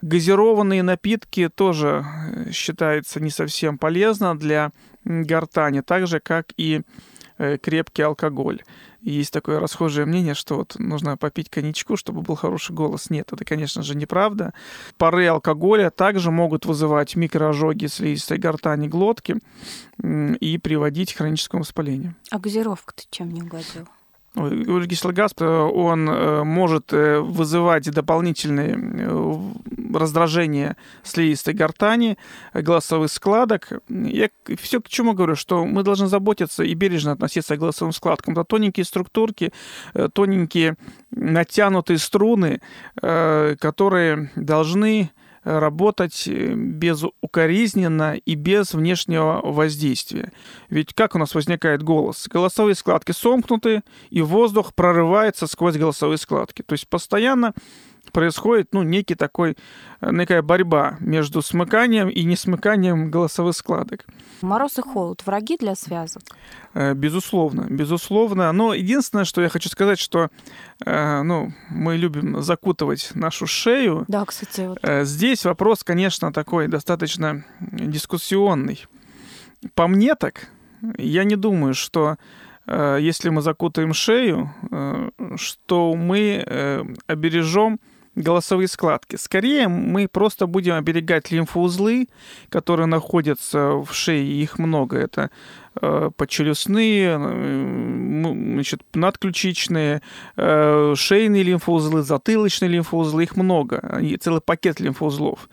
Газированные 0.00 0.84
напитки 0.84 1.48
тоже 1.48 2.04
считается 2.52 3.18
не 3.18 3.30
совсем 3.30 3.78
полезно 3.78 4.38
для 4.38 4.70
гортани, 5.04 5.80
так 5.80 6.06
же, 6.06 6.20
как 6.20 6.52
и 6.56 6.82
Э, 6.82 7.15
крепкий 7.36 8.02
алкоголь. 8.02 8.62
Есть 9.00 9.32
такое 9.32 9.60
расхожее 9.60 10.04
мнение, 10.04 10.34
что 10.34 10.56
вот 10.56 10.76
нужно 10.78 11.16
попить 11.16 11.48
коньячку, 11.48 11.96
чтобы 11.96 12.22
был 12.22 12.34
хороший 12.34 12.74
голос. 12.74 13.08
Нет, 13.08 13.32
это, 13.32 13.44
конечно 13.44 13.82
же, 13.82 13.94
неправда. 13.94 14.52
Пары 14.96 15.26
алкоголя 15.26 15.90
также 15.90 16.30
могут 16.30 16.66
вызывать 16.66 17.14
микроожоги 17.14 17.86
слизистой 17.86 18.38
гортани 18.38 18.88
глотки 18.88 19.36
и 20.02 20.58
приводить 20.58 21.14
к 21.14 21.18
хроническому 21.18 21.62
воспалению. 21.62 22.16
А 22.30 22.38
газировка-то 22.38 23.04
чем 23.10 23.30
не 23.30 23.42
угодил? 23.42 23.86
Углекислый 24.36 25.14
газ, 25.14 25.32
э, 25.38 25.44
он 25.46 26.08
э, 26.10 26.44
может 26.44 26.92
э, 26.92 27.20
вызывать 27.20 27.90
дополнительные 27.90 28.76
раздражения 29.94 30.76
слизистой 31.02 31.54
гортани, 31.54 32.18
голосовых 32.52 33.10
складок. 33.10 33.70
Я 33.88 34.28
все 34.60 34.82
к 34.82 34.88
чему 34.88 35.14
говорю, 35.14 35.36
что 35.36 35.64
мы 35.64 35.82
должны 35.82 36.06
заботиться 36.06 36.64
и 36.64 36.74
бережно 36.74 37.12
относиться 37.12 37.56
к 37.56 37.60
голосовым 37.60 37.92
складкам. 37.92 38.34
Это 38.34 38.44
тоненькие 38.44 38.84
структурки, 38.84 39.54
тоненькие 40.12 40.76
натянутые 41.10 41.98
струны, 41.98 42.60
которые 43.00 44.30
должны 44.36 45.10
работать 45.46 46.26
э, 46.26 46.54
безукоризненно 46.54 48.14
и 48.16 48.34
без 48.34 48.74
внешнего 48.74 49.40
воздействия. 49.44 50.32
Ведь 50.68 50.92
как 50.92 51.14
у 51.14 51.18
нас 51.18 51.34
возникает 51.34 51.84
голос? 51.84 52.26
Голосовые 52.28 52.74
складки 52.74 53.12
сомкнуты, 53.12 53.82
и 54.10 54.22
воздух 54.22 54.74
прорывается 54.74 55.46
сквозь 55.46 55.76
голосовые 55.76 56.18
складки. 56.18 56.62
То 56.62 56.72
есть 56.72 56.88
постоянно 56.88 57.54
происходит 58.16 58.72
ну, 58.72 58.82
некий 58.82 59.14
такой, 59.14 59.58
э, 60.00 60.10
некая 60.10 60.40
борьба 60.40 60.96
между 61.00 61.42
смыканием 61.42 62.08
и 62.08 62.24
несмыканием 62.24 63.10
голосовых 63.10 63.54
складок. 63.54 64.06
Мороз 64.40 64.78
и 64.78 64.80
холод– 64.80 65.22
враги 65.26 65.58
для 65.58 65.74
связок? 65.74 66.22
Э, 66.72 66.94
безусловно, 66.94 67.66
безусловно. 67.68 68.50
Но 68.52 68.72
единственное, 68.72 69.26
что 69.26 69.42
я 69.42 69.50
хочу 69.50 69.68
сказать, 69.68 69.98
что 69.98 70.30
э, 70.86 71.22
ну, 71.22 71.52
мы 71.68 71.98
любим 71.98 72.40
закутывать 72.40 73.10
нашу 73.14 73.46
шею. 73.46 74.06
Да, 74.08 74.24
кстати. 74.24 74.66
Вот. 74.66 75.06
Здесь 75.06 75.44
вопрос, 75.44 75.84
конечно, 75.84 76.32
такой 76.32 76.68
достаточно 76.68 77.44
дискуссионный. 77.60 78.86
По 79.74 79.88
мне 79.88 80.14
так, 80.14 80.48
я 80.96 81.24
не 81.24 81.36
думаю, 81.36 81.74
что 81.74 82.16
если 82.66 83.28
мы 83.28 83.42
закутаем 83.42 83.94
шею, 83.94 84.50
что 85.36 85.94
мы 85.94 86.96
обережем 87.06 87.78
голосовые 88.16 88.66
складки. 88.66 89.16
Скорее 89.16 89.68
мы 89.68 90.08
просто 90.08 90.46
будем 90.46 90.74
оберегать 90.74 91.30
лимфоузлы, 91.30 92.08
которые 92.48 92.86
находятся 92.86 93.74
в 93.76 93.92
шее, 93.92 94.42
их 94.42 94.58
много. 94.58 94.96
Это 94.96 95.30
э, 95.80 96.10
подчелюстные, 96.16 97.18
э, 97.20 98.32
значит, 98.54 98.80
надключичные, 98.94 100.00
э, 100.36 100.94
шейные 100.96 101.42
лимфоузлы, 101.42 102.02
затылочные 102.02 102.70
лимфоузлы, 102.70 103.24
их 103.24 103.36
много, 103.36 103.78
они, 103.80 104.16
целый 104.16 104.40
пакет 104.40 104.80
лимфоузлов. 104.80 105.48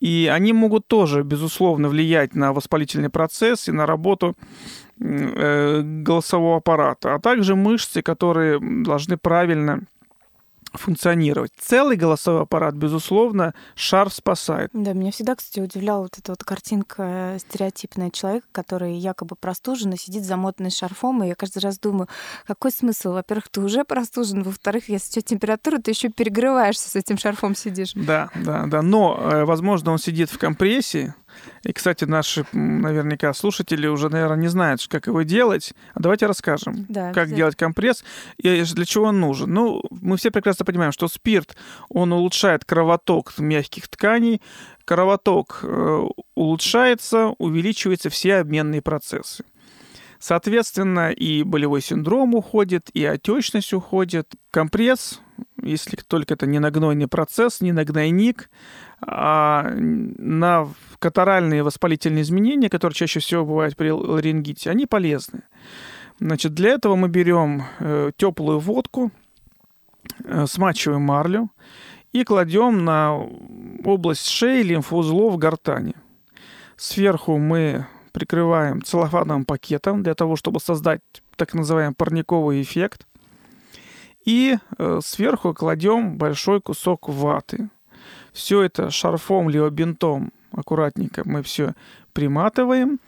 И 0.00 0.30
они 0.32 0.52
могут 0.52 0.86
тоже, 0.86 1.22
безусловно, 1.22 1.88
влиять 1.88 2.34
на 2.34 2.52
воспалительный 2.52 3.10
процесс 3.10 3.68
и 3.68 3.72
на 3.72 3.86
работу 3.86 4.36
голосового 4.96 6.58
аппарата, 6.58 7.16
а 7.16 7.18
также 7.18 7.56
мышцы, 7.56 8.00
которые 8.00 8.60
должны 8.60 9.16
правильно 9.16 9.80
функционировать. 10.78 11.52
Целый 11.58 11.96
голосовой 11.96 12.42
аппарат, 12.42 12.74
безусловно, 12.74 13.54
шар 13.74 14.10
спасает. 14.10 14.70
Да, 14.72 14.92
меня 14.92 15.10
всегда, 15.10 15.34
кстати, 15.34 15.60
удивляла 15.60 16.02
вот 16.02 16.18
эта 16.18 16.32
вот 16.32 16.44
картинка 16.44 17.36
стереотипная 17.38 18.10
человека, 18.10 18.46
который 18.52 18.94
якобы 18.94 19.36
простужен 19.36 19.92
и 19.92 19.96
сидит 19.96 20.24
замотанный 20.24 20.70
шарфом, 20.70 21.22
и 21.22 21.28
я 21.28 21.34
каждый 21.34 21.58
раз 21.60 21.78
думаю, 21.78 22.08
какой 22.46 22.70
смысл? 22.70 23.12
Во-первых, 23.12 23.48
ты 23.48 23.60
уже 23.60 23.84
простужен, 23.84 24.42
во-вторых, 24.42 24.88
если 24.88 25.08
у 25.08 25.12
тебя 25.12 25.22
температура, 25.22 25.78
ты 25.78 25.90
еще 25.90 26.08
перегреваешься 26.08 26.88
с 26.88 26.96
этим 26.96 27.18
шарфом 27.18 27.54
сидишь. 27.54 27.92
Да, 27.94 28.30
да, 28.34 28.66
да. 28.66 28.82
Но, 28.82 29.18
э, 29.18 29.44
возможно, 29.44 29.92
он 29.92 29.98
сидит 29.98 30.30
в 30.30 30.38
компрессии, 30.38 31.14
и, 31.64 31.72
кстати, 31.72 32.04
наши 32.04 32.44
наверняка 32.52 33.32
слушатели 33.34 33.86
уже, 33.86 34.08
наверное, 34.08 34.36
не 34.36 34.48
знают, 34.48 34.86
как 34.88 35.06
его 35.06 35.22
делать. 35.22 35.72
А 35.94 36.00
давайте 36.00 36.26
расскажем, 36.26 36.86
да, 36.88 37.12
как 37.12 37.32
делать 37.32 37.56
компресс 37.56 38.04
и 38.36 38.62
для 38.62 38.84
чего 38.84 39.06
он 39.06 39.20
нужен. 39.20 39.52
Ну, 39.52 39.82
мы 39.90 40.16
все 40.16 40.30
прекрасно 40.30 40.64
понимаем, 40.64 40.92
что 40.92 41.08
спирт, 41.08 41.56
он 41.88 42.12
улучшает 42.12 42.64
кровоток 42.64 43.38
мягких 43.38 43.88
тканей, 43.88 44.40
кровоток 44.84 45.60
э, 45.62 46.02
улучшается, 46.34 47.34
увеличиваются 47.38 48.10
все 48.10 48.36
обменные 48.36 48.82
процессы. 48.82 49.44
Соответственно, 50.26 51.10
и 51.10 51.42
болевой 51.42 51.82
синдром 51.82 52.34
уходит, 52.34 52.88
и 52.94 53.04
отечность 53.04 53.74
уходит. 53.74 54.32
Компресс, 54.50 55.20
если 55.62 55.96
только 55.96 56.32
это 56.32 56.46
не 56.46 56.60
нагнойный 56.60 57.08
процесс, 57.08 57.60
не 57.60 57.72
нагнойник, 57.72 58.48
а 59.02 59.70
на 59.74 60.66
катаральные 60.98 61.62
воспалительные 61.62 62.22
изменения, 62.22 62.70
которые 62.70 62.96
чаще 62.96 63.20
всего 63.20 63.44
бывают 63.44 63.76
при 63.76 63.90
ларингите, 63.90 64.70
они 64.70 64.86
полезны. 64.86 65.42
Значит, 66.20 66.54
для 66.54 66.70
этого 66.70 66.96
мы 66.96 67.08
берем 67.08 67.64
э, 67.80 68.12
теплую 68.16 68.60
водку, 68.60 69.10
э, 70.24 70.46
смачиваем 70.46 71.02
марлю 71.02 71.50
и 72.14 72.24
кладем 72.24 72.82
на 72.82 73.14
область 73.84 74.26
шеи 74.26 74.62
лимфоузлов 74.62 75.36
гортани. 75.36 75.94
Сверху 76.78 77.36
мы 77.36 77.86
прикрываем 78.14 78.80
целлофановым 78.80 79.44
пакетом 79.44 80.04
для 80.04 80.14
того, 80.14 80.36
чтобы 80.36 80.60
создать 80.60 81.00
так 81.36 81.52
называемый 81.52 81.96
парниковый 81.96 82.62
эффект. 82.62 83.06
И 84.24 84.56
э, 84.78 85.00
сверху 85.04 85.52
кладем 85.52 86.16
большой 86.16 86.60
кусок 86.62 87.08
ваты. 87.08 87.68
Все 88.32 88.62
это 88.62 88.90
шарфом 88.90 89.50
либо 89.50 89.68
бинтом 89.68 90.32
аккуратненько 90.52 91.22
мы 91.24 91.42
все 91.42 91.74
приматываем. 92.12 93.00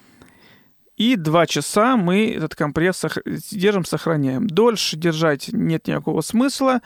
И 0.97 1.17
два 1.17 1.47
часа 1.47 1.97
мы 1.97 2.33
этот 2.33 2.55
компресс 2.55 3.05
держим, 3.51 3.85
сохраняем. 3.85 4.47
Дольше 4.47 4.97
держать 4.97 5.51
нет 5.53 5.87
никакого 5.87 6.23
смысла, 6.23 6.81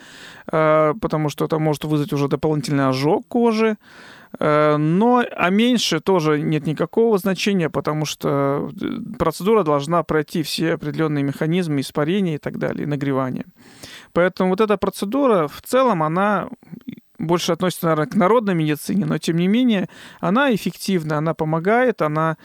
э, 0.50 0.94
потому 1.00 1.28
что 1.28 1.44
это 1.44 1.58
может 1.58 1.84
вызвать 1.84 2.12
уже 2.12 2.26
дополнительный 2.28 2.88
ожог 2.88 3.26
кожи. 3.28 3.76
Э, 4.38 4.76
но, 4.76 5.24
а 5.30 5.50
меньше 5.50 6.00
тоже 6.00 6.40
нет 6.40 6.66
никакого 6.66 7.18
значения, 7.18 7.70
потому 7.70 8.04
что 8.04 8.70
э, 8.80 9.16
процедура 9.16 9.62
должна 9.62 10.02
пройти 10.02 10.42
все 10.42 10.74
определенные 10.74 11.22
механизмы 11.22 11.80
испарения 11.80 12.34
и 12.34 12.38
так 12.38 12.58
далее, 12.58 12.88
нагревания. 12.88 13.44
Поэтому 14.12 14.50
вот 14.50 14.60
эта 14.60 14.76
процедура 14.76 15.46
в 15.46 15.62
целом, 15.62 16.02
она 16.02 16.48
больше 17.20 17.52
относится, 17.52 17.86
наверное, 17.86 18.10
к 18.10 18.14
народной 18.14 18.54
медицине, 18.54 19.04
но 19.04 19.18
тем 19.18 19.36
не 19.36 19.46
менее 19.46 19.88
она 20.20 20.54
эффективна, 20.54 21.18
она 21.18 21.34
помогает, 21.34 22.02
она 22.02 22.36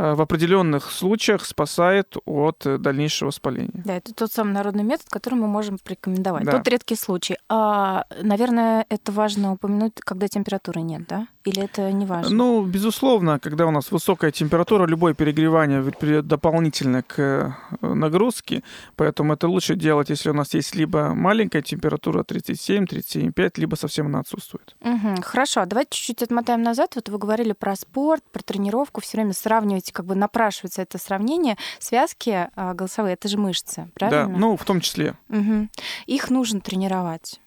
в 0.00 0.20
определенных 0.22 0.90
случаях 0.90 1.44
спасает 1.44 2.16
от 2.24 2.64
дальнейшего 2.64 3.28
воспаления. 3.28 3.70
Да, 3.74 3.96
это 3.96 4.14
тот 4.14 4.32
самый 4.32 4.52
народный 4.52 4.82
метод, 4.82 5.06
который 5.10 5.34
мы 5.34 5.46
можем 5.46 5.78
порекомендовать. 5.78 6.44
Да. 6.44 6.52
Тот 6.52 6.68
редкий 6.68 6.96
случай. 6.96 7.36
А, 7.48 8.04
наверное, 8.22 8.86
это 8.88 9.12
важно 9.12 9.52
упомянуть, 9.52 9.92
когда 10.00 10.28
температуры 10.28 10.80
нет, 10.80 11.06
да? 11.06 11.26
Или 11.44 11.62
это 11.64 11.90
не 11.92 12.06
важно? 12.06 12.34
Ну, 12.34 12.64
безусловно, 12.64 13.38
когда 13.38 13.66
у 13.66 13.70
нас 13.70 13.90
высокая 13.90 14.30
температура, 14.30 14.86
любое 14.86 15.14
перегревание 15.14 15.82
приведет 15.82 16.26
дополнительно 16.26 17.02
к 17.02 17.18
э, 17.18 17.52
нагрузке, 17.80 18.62
поэтому 18.96 19.34
это 19.34 19.48
лучше 19.48 19.74
делать, 19.74 20.10
если 20.10 20.30
у 20.30 20.34
нас 20.34 20.54
есть 20.54 20.74
либо 20.74 21.14
маленькая 21.14 21.62
температура 21.62 22.22
37-37,5, 22.22 23.52
либо 23.56 23.74
совсем 23.74 24.06
она 24.06 24.20
отсутствует. 24.20 24.76
Угу, 24.80 25.22
хорошо, 25.22 25.64
давайте 25.66 25.96
чуть-чуть 25.96 26.22
отмотаем 26.22 26.62
назад. 26.62 26.94
Вот 26.94 27.08
вы 27.08 27.18
говорили 27.18 27.52
про 27.52 27.74
спорт, 27.74 28.22
про 28.32 28.42
тренировку, 28.42 29.00
все 29.00 29.16
время 29.16 29.32
сравниваете, 29.32 29.89
как 29.92 30.06
бы 30.06 30.14
напрашивается 30.14 30.82
это 30.82 30.98
сравнение. 30.98 31.56
Связки 31.78 32.48
а, 32.54 32.74
голосовые, 32.74 33.14
это 33.14 33.28
же 33.28 33.38
мышцы, 33.38 33.90
правильно? 33.94 34.32
Да, 34.32 34.38
ну, 34.38 34.56
в 34.56 34.64
том 34.64 34.80
числе. 34.80 35.14
Угу. 35.28 35.68
Их 36.06 36.30
нужно 36.30 36.60
тренировать. 36.60 37.40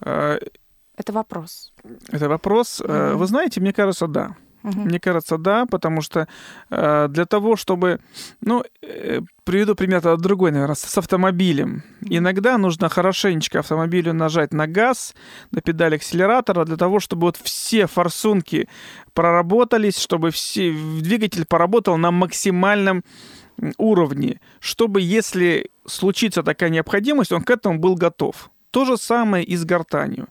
А, 0.00 0.38
это 0.96 1.12
вопрос. 1.12 1.72
Это 2.08 2.28
вопрос. 2.28 2.80
Mm-hmm. 2.80 3.14
Вы 3.14 3.26
знаете, 3.26 3.60
мне 3.60 3.72
кажется, 3.72 4.08
да. 4.08 4.34
Угу. 4.64 4.80
Мне 4.80 4.98
кажется, 5.00 5.38
да, 5.38 5.66
потому 5.66 6.02
что 6.02 6.28
э, 6.70 7.08
для 7.08 7.26
того, 7.26 7.56
чтобы... 7.56 8.00
Ну, 8.40 8.64
э, 8.82 9.20
приведу 9.44 9.74
пример 9.74 10.16
другой, 10.18 10.50
наверное, 10.50 10.74
с, 10.74 10.80
с 10.80 10.98
автомобилем. 10.98 11.82
Иногда 12.02 12.58
нужно 12.58 12.88
хорошенечко 12.88 13.60
автомобилю 13.60 14.12
нажать 14.12 14.52
на 14.52 14.66
газ, 14.66 15.14
на 15.50 15.60
педаль 15.60 15.94
акселератора, 15.94 16.64
для 16.64 16.76
того, 16.76 17.00
чтобы 17.00 17.26
вот 17.26 17.36
все 17.36 17.86
форсунки 17.86 18.68
проработались, 19.14 19.98
чтобы 19.98 20.30
все, 20.30 20.72
двигатель 20.72 21.46
поработал 21.46 21.96
на 21.96 22.10
максимальном 22.10 23.04
уровне, 23.76 24.40
чтобы, 24.60 25.00
если 25.00 25.70
случится 25.86 26.42
такая 26.42 26.70
необходимость, 26.70 27.32
он 27.32 27.42
к 27.42 27.50
этому 27.50 27.78
был 27.78 27.94
готов. 27.94 28.50
То 28.70 28.84
же 28.84 28.98
самое 28.98 29.44
и 29.44 29.56
с 29.56 29.64
гортанью. 29.64 30.28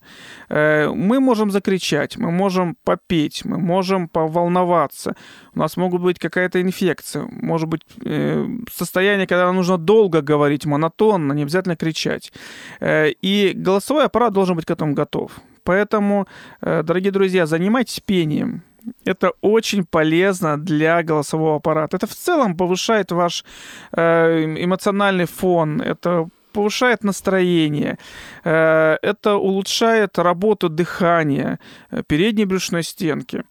Э, 0.50 0.90
мы 0.90 1.20
можем 1.20 1.52
закричать, 1.52 2.18
мы 2.18 2.32
можем 2.32 2.76
попеть, 2.84 3.46
мы 3.46 3.58
можем 3.58 4.08
поволноваться. 4.08 5.16
У 5.56 5.60
нас 5.60 5.78
могут 5.78 6.02
быть 6.04 6.20
какая-то 6.20 6.62
инфекция, 6.62 7.28
может 7.32 7.68
быть 7.68 7.82
э, 8.06 8.48
состояние, 8.72 9.26
когда 9.26 9.52
нужно 9.52 9.78
долго 9.78 10.22
говорить, 10.22 10.66
монотонно, 10.66 11.34
не 11.34 11.44
обязательно 11.44 11.76
кричать. 11.76 12.32
Э, 12.80 13.10
и 13.24 13.54
голосовой 13.56 14.06
аппарат 14.06 14.34
должен 14.34 14.56
быть 14.56 14.66
к 14.66 14.72
этому 14.72 14.94
готов. 14.94 15.32
Поэтому, 15.64 16.28
дорогие 16.62 17.12
друзья, 17.12 17.46
занимайтесь 17.46 18.00
пением. 18.00 18.62
Это 19.04 19.32
очень 19.42 19.84
полезно 19.84 20.58
для 20.58 21.04
голосового 21.04 21.58
аппарата. 21.58 21.98
Это 21.98 22.08
в 22.08 22.16
целом 22.16 22.56
повышает 22.56 23.12
ваш 23.12 23.44
эмоциональный 23.92 25.26
фон, 25.26 25.82
это 25.82 26.30
повышает 26.58 27.04
настроение, 27.04 27.98
э, 28.44 28.98
это 29.04 29.36
улучшает 29.36 30.18
работу 30.18 30.70
дыхания, 30.70 31.60
э, 31.92 32.02
передней 32.08 32.46
брюшной 32.46 32.84
стенки. 32.84 33.44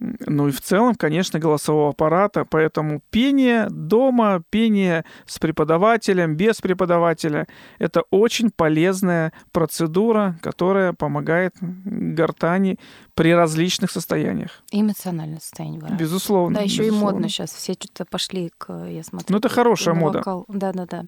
Ну 0.00 0.48
и 0.48 0.50
в 0.50 0.60
целом, 0.60 0.94
конечно, 0.94 1.38
голосового 1.38 1.90
аппарата, 1.90 2.44
поэтому 2.44 3.00
пение 3.10 3.68
дома, 3.70 4.42
пение 4.50 5.04
с 5.26 5.38
преподавателем, 5.38 6.36
без 6.36 6.60
преподавателя– 6.60 7.46
это 7.78 8.02
очень 8.10 8.50
полезная 8.50 9.32
процедура, 9.52 10.36
которая 10.42 10.92
помогает 10.92 11.54
гортани 11.60 12.78
при 13.14 13.34
различных 13.34 13.90
состояниях. 13.90 14.62
И 14.70 14.80
эмоциональное 14.80 15.40
состояние 15.40 15.80
выражается. 15.80 16.04
Безусловно. 16.04 16.58
Да, 16.58 16.64
еще 16.64 16.82
безусловно. 16.82 17.08
и 17.08 17.12
модно 17.12 17.28
сейчас. 17.28 17.52
Все 17.52 17.72
что-то 17.74 18.04
пошли 18.06 18.50
к, 18.56 18.72
я 18.86 19.02
смотрю. 19.02 19.26
Ну 19.28 19.38
это 19.38 19.48
хорошая 19.50 19.94
мода. 19.94 20.22
Да-да-да. 20.48 21.04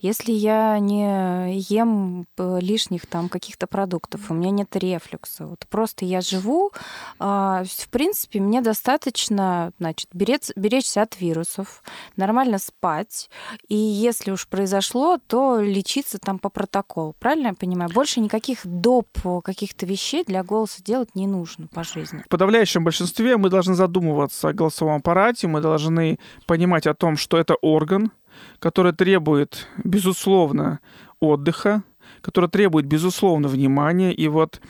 Если 0.00 0.32
я 0.32 0.78
не 0.78 1.58
ем 1.68 2.26
э, 2.36 2.58
лишних 2.60 3.06
там 3.06 3.28
каких-то 3.28 3.66
продуктов, 3.66 4.30
у 4.30 4.34
меня 4.34 4.50
нет 4.50 4.74
рефлюкса, 4.76 5.46
вот 5.46 5.66
просто 5.68 6.04
я 6.04 6.20
живу, 6.20 6.72
а, 7.18 7.64
в 7.64 7.88
принципе, 7.88 8.40
мне 8.40 8.60
достаточно, 8.60 9.72
значит, 9.78 10.08
беречь, 10.12 10.50
беречься 10.56 11.02
от 11.02 11.20
вирусов, 11.20 11.82
нормально 12.16 12.58
спать, 12.58 13.30
и 13.68 13.76
если 13.76 14.30
уж 14.30 14.46
произошло, 14.48 15.18
то 15.26 15.60
лечиться 15.60 16.18
там 16.18 16.38
по 16.38 16.48
протоколу, 16.48 17.14
правильно 17.18 17.48
я 17.48 17.54
понимаю? 17.54 17.90
Больше 17.92 18.20
никаких 18.20 18.60
доп 18.64 19.08
каких-то 19.42 19.86
вещей 19.86 20.24
для 20.24 20.42
голоса 20.42 20.82
делать 20.82 21.14
не 21.14 21.26
нужно 21.26 21.68
по 21.68 21.84
жизни. 21.84 22.22
В 22.24 22.28
подавляющем 22.28 22.84
большинстве 22.84 23.36
мы 23.36 23.50
должны 23.50 23.74
задумываться 23.74 24.48
о 24.48 24.52
голосовом 24.52 24.96
аппарате, 24.96 25.46
мы 25.46 25.60
должны 25.60 26.18
понимать 26.46 26.86
о 26.86 26.94
том, 26.94 27.16
что 27.16 27.38
это 27.38 27.54
орган, 27.54 28.10
которая 28.58 28.92
требует, 28.92 29.68
безусловно, 29.82 30.80
отдыха, 31.20 31.82
которая 32.20 32.48
требует, 32.48 32.86
безусловно, 32.86 33.48
внимания. 33.48 34.12
И 34.12 34.28
вот 34.28 34.60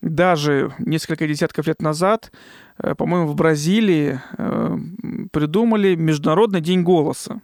даже 0.00 0.72
несколько 0.78 1.26
десятков 1.26 1.66
лет 1.66 1.80
назад, 1.80 2.32
э, 2.78 2.94
по-моему, 2.94 3.28
в 3.28 3.34
Бразилии 3.34 4.20
э, 4.36 4.76
придумали 5.32 5.94
Международный 5.94 6.60
день 6.60 6.82
голоса. 6.82 7.40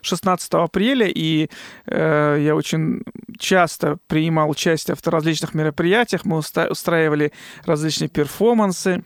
16 0.00 0.54
апреля, 0.54 1.06
и 1.06 1.50
э, 1.86 2.38
я 2.40 2.56
очень 2.56 3.02
часто 3.38 3.98
принимал 4.06 4.48
участие 4.48 4.96
в 4.96 5.06
различных 5.06 5.52
мероприятиях. 5.52 6.24
Мы 6.24 6.38
устраивали 6.38 7.32
различные 7.66 8.08
перформансы, 8.08 9.04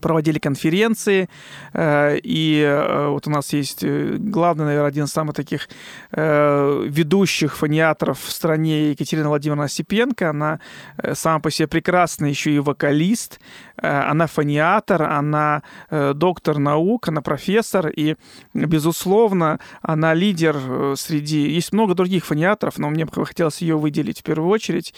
проводили 0.00 0.38
конференции, 0.38 1.28
э, 1.72 2.18
и 2.22 2.62
э, 2.64 3.08
вот 3.08 3.26
у 3.26 3.30
нас 3.30 3.52
есть 3.52 3.84
э, 3.84 4.16
главный, 4.18 4.64
наверное, 4.64 4.88
один 4.88 5.04
из 5.04 5.12
самых 5.12 5.34
таких 5.34 5.68
ведущих 6.12 7.56
фониаторов 7.56 8.20
в 8.20 8.30
стране 8.30 8.90
Екатерина 8.90 9.28
Владимировна 9.28 9.64
Осипенко. 9.64 10.30
Она 10.30 10.60
сама 11.14 11.40
по 11.40 11.50
себе 11.50 11.68
прекрасная 11.68 12.30
еще 12.30 12.50
и 12.50 12.58
вокалист, 12.58 13.40
она 13.82 14.26
фониатор, 14.26 15.02
она 15.02 15.62
доктор 15.90 16.58
наук, 16.58 17.08
она 17.08 17.20
профессор, 17.20 17.88
и, 17.88 18.16
безусловно, 18.54 19.58
она 19.82 20.14
лидер 20.14 20.96
среди... 20.96 21.50
Есть 21.50 21.72
много 21.72 21.94
других 21.94 22.24
фониаторов, 22.24 22.78
но 22.78 22.88
мне 22.90 23.04
бы 23.04 23.26
хотелось 23.26 23.60
ее 23.62 23.76
выделить 23.76 24.20
в 24.20 24.22
первую 24.22 24.50
очередь, 24.50 24.94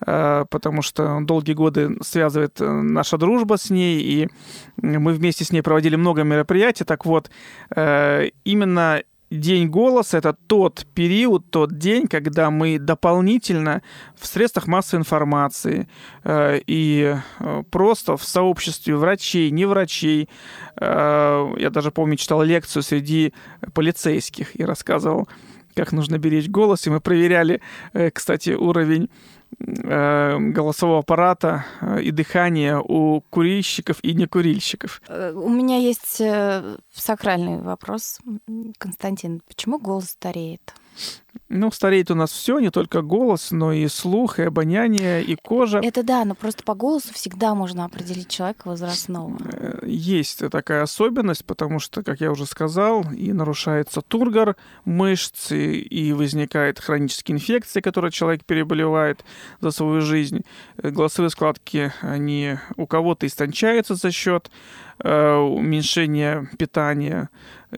потому 0.00 0.82
что 0.82 1.20
долгие 1.20 1.54
годы 1.54 1.96
связывает 2.02 2.58
наша 2.60 3.18
дружба 3.18 3.56
с 3.56 3.70
ней, 3.70 4.00
и 4.00 4.28
мы 4.76 5.12
вместе 5.12 5.44
с 5.44 5.52
ней 5.52 5.62
проводили 5.62 5.96
много 5.96 6.22
мероприятий. 6.22 6.84
Так 6.84 7.06
вот, 7.06 7.30
э, 7.74 8.30
именно 8.44 9.02
День 9.40 9.68
голоса— 9.68 10.18
это 10.18 10.32
тот 10.32 10.86
период, 10.94 11.50
тот 11.50 11.76
день, 11.76 12.06
когда 12.06 12.50
мы 12.50 12.78
дополнительно 12.78 13.82
в 14.16 14.26
средствах 14.26 14.66
массовой 14.68 15.00
информации 15.00 15.88
э, 16.22 16.60
и 16.66 17.16
э, 17.40 17.62
просто 17.70 18.16
в 18.16 18.24
сообществе 18.24 18.96
врачей, 18.96 19.50
не 19.50 19.66
врачей, 19.66 20.28
э, 20.76 21.54
я 21.58 21.70
даже 21.70 21.90
помню, 21.90 22.16
читал 22.16 22.42
лекцию 22.42 22.82
среди 22.82 23.34
полицейских 23.72 24.58
и 24.58 24.64
рассказывал, 24.64 25.28
как 25.74 25.92
нужно 25.92 26.18
беречь 26.18 26.48
голос, 26.48 26.86
и 26.86 26.90
мы 26.90 27.00
проверяли, 27.00 27.60
э, 27.92 28.10
кстати, 28.10 28.50
уровень 28.50 29.10
голосового 29.58 30.98
аппарата 31.00 31.64
э, 31.80 32.02
и 32.02 32.10
дыхания 32.10 32.78
у 32.78 33.20
курильщиков 33.30 33.98
и 34.02 34.14
некурильщиков. 34.14 35.00
Э, 35.08 35.32
у 35.34 35.48
меня 35.48 35.76
есть 35.76 36.22
сакральный 36.92 37.60
вопрос, 37.60 38.18
Константин. 38.78 39.40
Почему 39.46 39.78
голос 39.78 40.10
стареет? 40.10 40.74
Ну, 41.48 41.70
стареет 41.70 42.10
у 42.10 42.14
нас 42.14 42.32
все, 42.32 42.58
не 42.58 42.70
только 42.70 43.02
голос, 43.02 43.50
но 43.50 43.72
и 43.72 43.86
слух, 43.88 44.38
и 44.38 44.42
обоняние, 44.42 45.22
и 45.22 45.36
кожа. 45.36 45.80
Это 45.82 46.02
да, 46.02 46.24
но 46.24 46.34
просто 46.34 46.62
по 46.62 46.74
голосу 46.74 47.12
всегда 47.12 47.54
можно 47.54 47.84
определить 47.84 48.28
человека 48.28 48.68
возрастного. 48.68 49.36
Э, 49.52 49.80
есть 49.86 50.48
такая 50.50 50.82
особенность, 50.82 51.44
потому 51.44 51.80
что, 51.80 52.02
как 52.02 52.20
я 52.20 52.30
уже 52.30 52.46
сказал, 52.46 53.04
и 53.12 53.32
нарушается 53.32 54.00
тургор 54.00 54.56
мышцы, 54.84 55.76
и 55.76 56.12
возникает 56.12 56.80
хронические 56.80 57.36
инфекции, 57.36 57.80
которые 57.80 58.10
человек 58.10 58.44
переболевает 58.44 59.24
за 59.60 59.70
свою 59.70 60.00
жизнь. 60.00 60.42
Э, 60.78 60.90
голосовые 60.90 61.30
складки, 61.30 61.92
они 62.00 62.58
у 62.76 62.86
кого-то 62.86 63.26
истончаются 63.26 63.96
за 63.96 64.10
счет 64.10 64.50
э, 64.98 65.34
уменьшения 65.34 66.48
питания, 66.58 67.28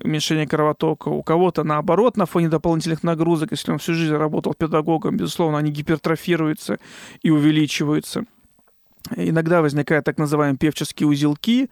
уменьшения 0.03 0.47
кровотока. 0.47 1.09
У 1.09 1.23
кого-то 1.23 1.65
наоборот, 1.65 2.17
на 2.17 2.27
фоне 2.27 2.49
дополнительных 2.49 3.03
нагрузок, 3.03 3.51
если 3.51 3.73
он 3.73 3.79
всю 3.79 3.95
жизнь 3.95 4.15
работал 4.15 4.55
педагогом, 4.55 5.17
безусловно, 5.17 5.59
они 5.59 5.71
гипертрофируются 5.71 6.79
и 7.23 7.31
увеличиваются. 7.31 8.25
Иногда 9.15 9.63
возникают 9.63 10.05
так 10.05 10.19
называемые 10.19 10.59
певческие 10.59 11.09
узелки, 11.09 11.71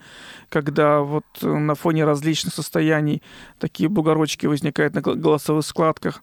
когда 0.49 1.01
вот 1.01 1.25
на 1.43 1.75
фоне 1.75 2.05
различных 2.05 2.55
состояний 2.55 3.23
такие 3.59 3.89
бугорочки 3.89 4.47
возникают 4.47 4.95
на 4.95 5.01
голосовых 5.01 5.67
складках. 5.67 6.23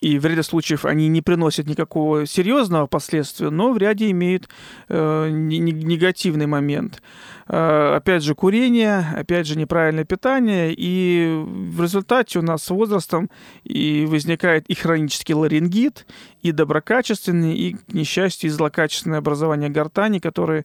И 0.00 0.18
в 0.18 0.26
ряде 0.26 0.42
случаев 0.42 0.84
они 0.84 1.08
не 1.08 1.22
приносят 1.22 1.66
никакого 1.66 2.26
серьезного 2.26 2.86
последствия, 2.86 3.50
но 3.50 3.72
в 3.72 3.78
ряде 3.78 4.10
имеют 4.10 4.48
э, 4.88 5.28
негативный 5.30 6.46
момент. 6.46 7.02
Э, 7.48 7.94
опять 7.96 8.22
же, 8.22 8.34
курение, 8.34 9.06
опять 9.16 9.46
же, 9.46 9.56
неправильное 9.58 10.04
питание, 10.04 10.74
и 10.76 11.42
в 11.44 11.82
результате 11.82 12.38
у 12.38 12.42
нас 12.42 12.64
с 12.64 12.70
возрастом 12.70 13.30
и 13.64 14.06
возникает 14.08 14.66
и 14.68 14.74
хронический 14.74 15.34
ларингит, 15.34 16.06
и 16.42 16.52
доброкачественный, 16.52 17.56
и, 17.56 17.72
к 17.74 17.92
несчастью, 17.92 18.50
и 18.50 18.52
злокачественное 18.52 19.18
образование 19.18 19.68
гортани, 19.68 20.18
которые, 20.18 20.64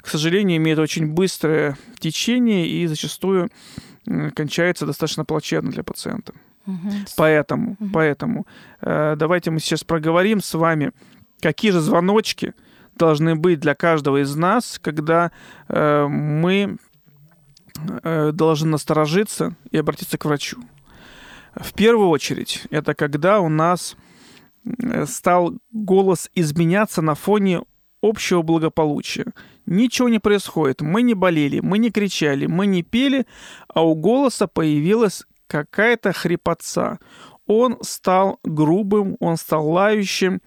к 0.00 0.08
сожалению, 0.08 0.58
имеют 0.58 0.78
очень 0.78 1.06
быстрое 1.06 1.76
течение 1.98 2.66
и 2.66 2.86
зачастую 2.86 3.50
кончается 4.34 4.86
достаточно 4.86 5.24
плачевно 5.24 5.70
для 5.70 5.82
пациента. 5.82 6.32
Угу. 6.68 6.90
Поэтому, 7.16 7.76
угу. 7.80 7.90
поэтому 7.92 8.46
э, 8.82 9.16
давайте 9.16 9.50
мы 9.50 9.58
сейчас 9.58 9.84
проговорим 9.84 10.42
с 10.42 10.52
вами, 10.52 10.92
какие 11.40 11.70
же 11.70 11.80
звоночки 11.80 12.52
должны 12.94 13.36
быть 13.36 13.58
для 13.58 13.74
каждого 13.74 14.22
из 14.22 14.36
нас, 14.36 14.78
когда 14.78 15.32
э, 15.68 16.06
мы 16.06 16.76
э, 18.02 18.32
должны 18.34 18.68
насторожиться 18.68 19.56
и 19.70 19.78
обратиться 19.78 20.18
к 20.18 20.26
врачу. 20.26 20.58
В 21.54 21.72
первую 21.72 22.10
очередь, 22.10 22.66
это 22.70 22.94
когда 22.94 23.40
у 23.40 23.48
нас 23.48 23.96
э, 24.66 25.06
стал 25.06 25.54
голос 25.72 26.30
изменяться 26.34 27.00
на 27.00 27.14
фоне 27.14 27.62
общего 28.02 28.42
благополучия. 28.42 29.32
Ничего 29.64 30.10
не 30.10 30.18
происходит. 30.18 30.82
Мы 30.82 31.00
не 31.00 31.14
болели, 31.14 31.60
мы 31.60 31.78
не 31.78 31.90
кричали, 31.90 32.44
мы 32.44 32.66
не 32.66 32.82
пели, 32.82 33.26
а 33.68 33.82
у 33.86 33.94
голоса 33.94 34.46
появилась 34.46 35.24
какая-то 35.48 36.12
хрипотца. 36.12 36.98
Он 37.46 37.78
стал 37.80 38.38
грубым, 38.44 39.16
он 39.20 39.36
стал 39.36 39.68
лающим. 39.68 40.40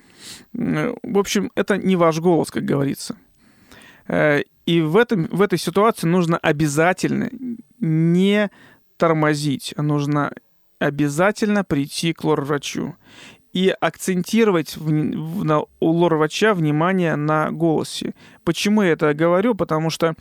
В 0.54 1.18
общем, 1.18 1.52
это 1.56 1.78
не 1.78 1.96
ваш 1.96 2.20
голос, 2.20 2.52
как 2.52 2.64
говорится. 2.64 3.18
Э, 4.08 4.42
и 4.66 4.82
в, 4.82 4.96
этом, 4.96 5.28
в 5.32 5.42
этой 5.42 5.58
ситуации 5.58 6.08
нужно 6.08 6.38
обязательно 6.38 7.30
не 7.80 8.50
тормозить, 8.98 9.74
а 9.76 9.82
нужно 9.82 10.32
обязательно 10.80 11.64
прийти 11.64 12.14
к 12.14 12.24
лор-врачу 12.24 12.96
и 13.54 13.70
акцентировать 13.70 14.78
в, 14.78 14.86
в, 14.86 15.44
на, 15.44 15.62
у 15.62 15.90
лор-врача 15.90 16.54
внимание 16.54 17.16
на 17.16 17.52
голосе. 17.52 18.14
Почему 18.44 18.82
я 18.82 18.92
это 18.92 19.14
говорю? 19.14 19.56
Потому 19.56 19.90
что 19.90 20.16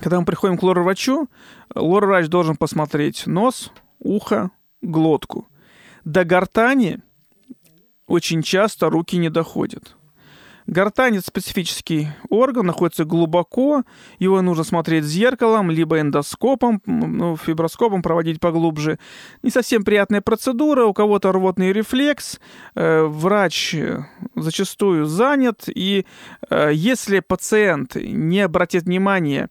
когда 0.00 0.20
мы 0.20 0.26
приходим 0.26 0.58
к 0.58 0.62
лор-врачу, 0.62 1.28
лор-врач 1.74 2.28
должен 2.28 2.56
посмотреть 2.56 3.26
нос, 3.26 3.72
ухо, 3.98 4.50
глотку. 4.82 5.46
До 6.04 6.24
гортани 6.24 7.00
очень 8.06 8.42
часто 8.42 8.90
руки 8.90 9.16
не 9.16 9.30
доходят. 9.30 9.96
Гортань– 10.66 11.16
это 11.18 11.26
специфический 11.26 12.08
орган, 12.30 12.66
находится 12.66 13.04
глубоко, 13.04 13.82
его 14.18 14.40
нужно 14.40 14.64
смотреть 14.64 15.04
зеркалом, 15.04 15.70
либо 15.70 16.00
эндоскопом, 16.00 16.80
ну, 16.86 17.36
фиброскопом 17.36 18.00
проводить 18.00 18.40
поглубже. 18.40 18.98
Не 19.42 19.50
совсем 19.50 19.84
приятная 19.84 20.22
процедура, 20.22 20.86
у 20.86 20.94
кого-то 20.94 21.32
рвотный 21.32 21.72
рефлекс, 21.72 22.40
э, 22.74 23.02
врач 23.02 23.76
зачастую 24.34 25.04
занят, 25.04 25.64
и 25.68 26.06
э, 26.48 26.70
если 26.72 27.20
пациент 27.20 27.96
не 27.96 28.40
обратит 28.40 28.84
внимания 28.84 29.50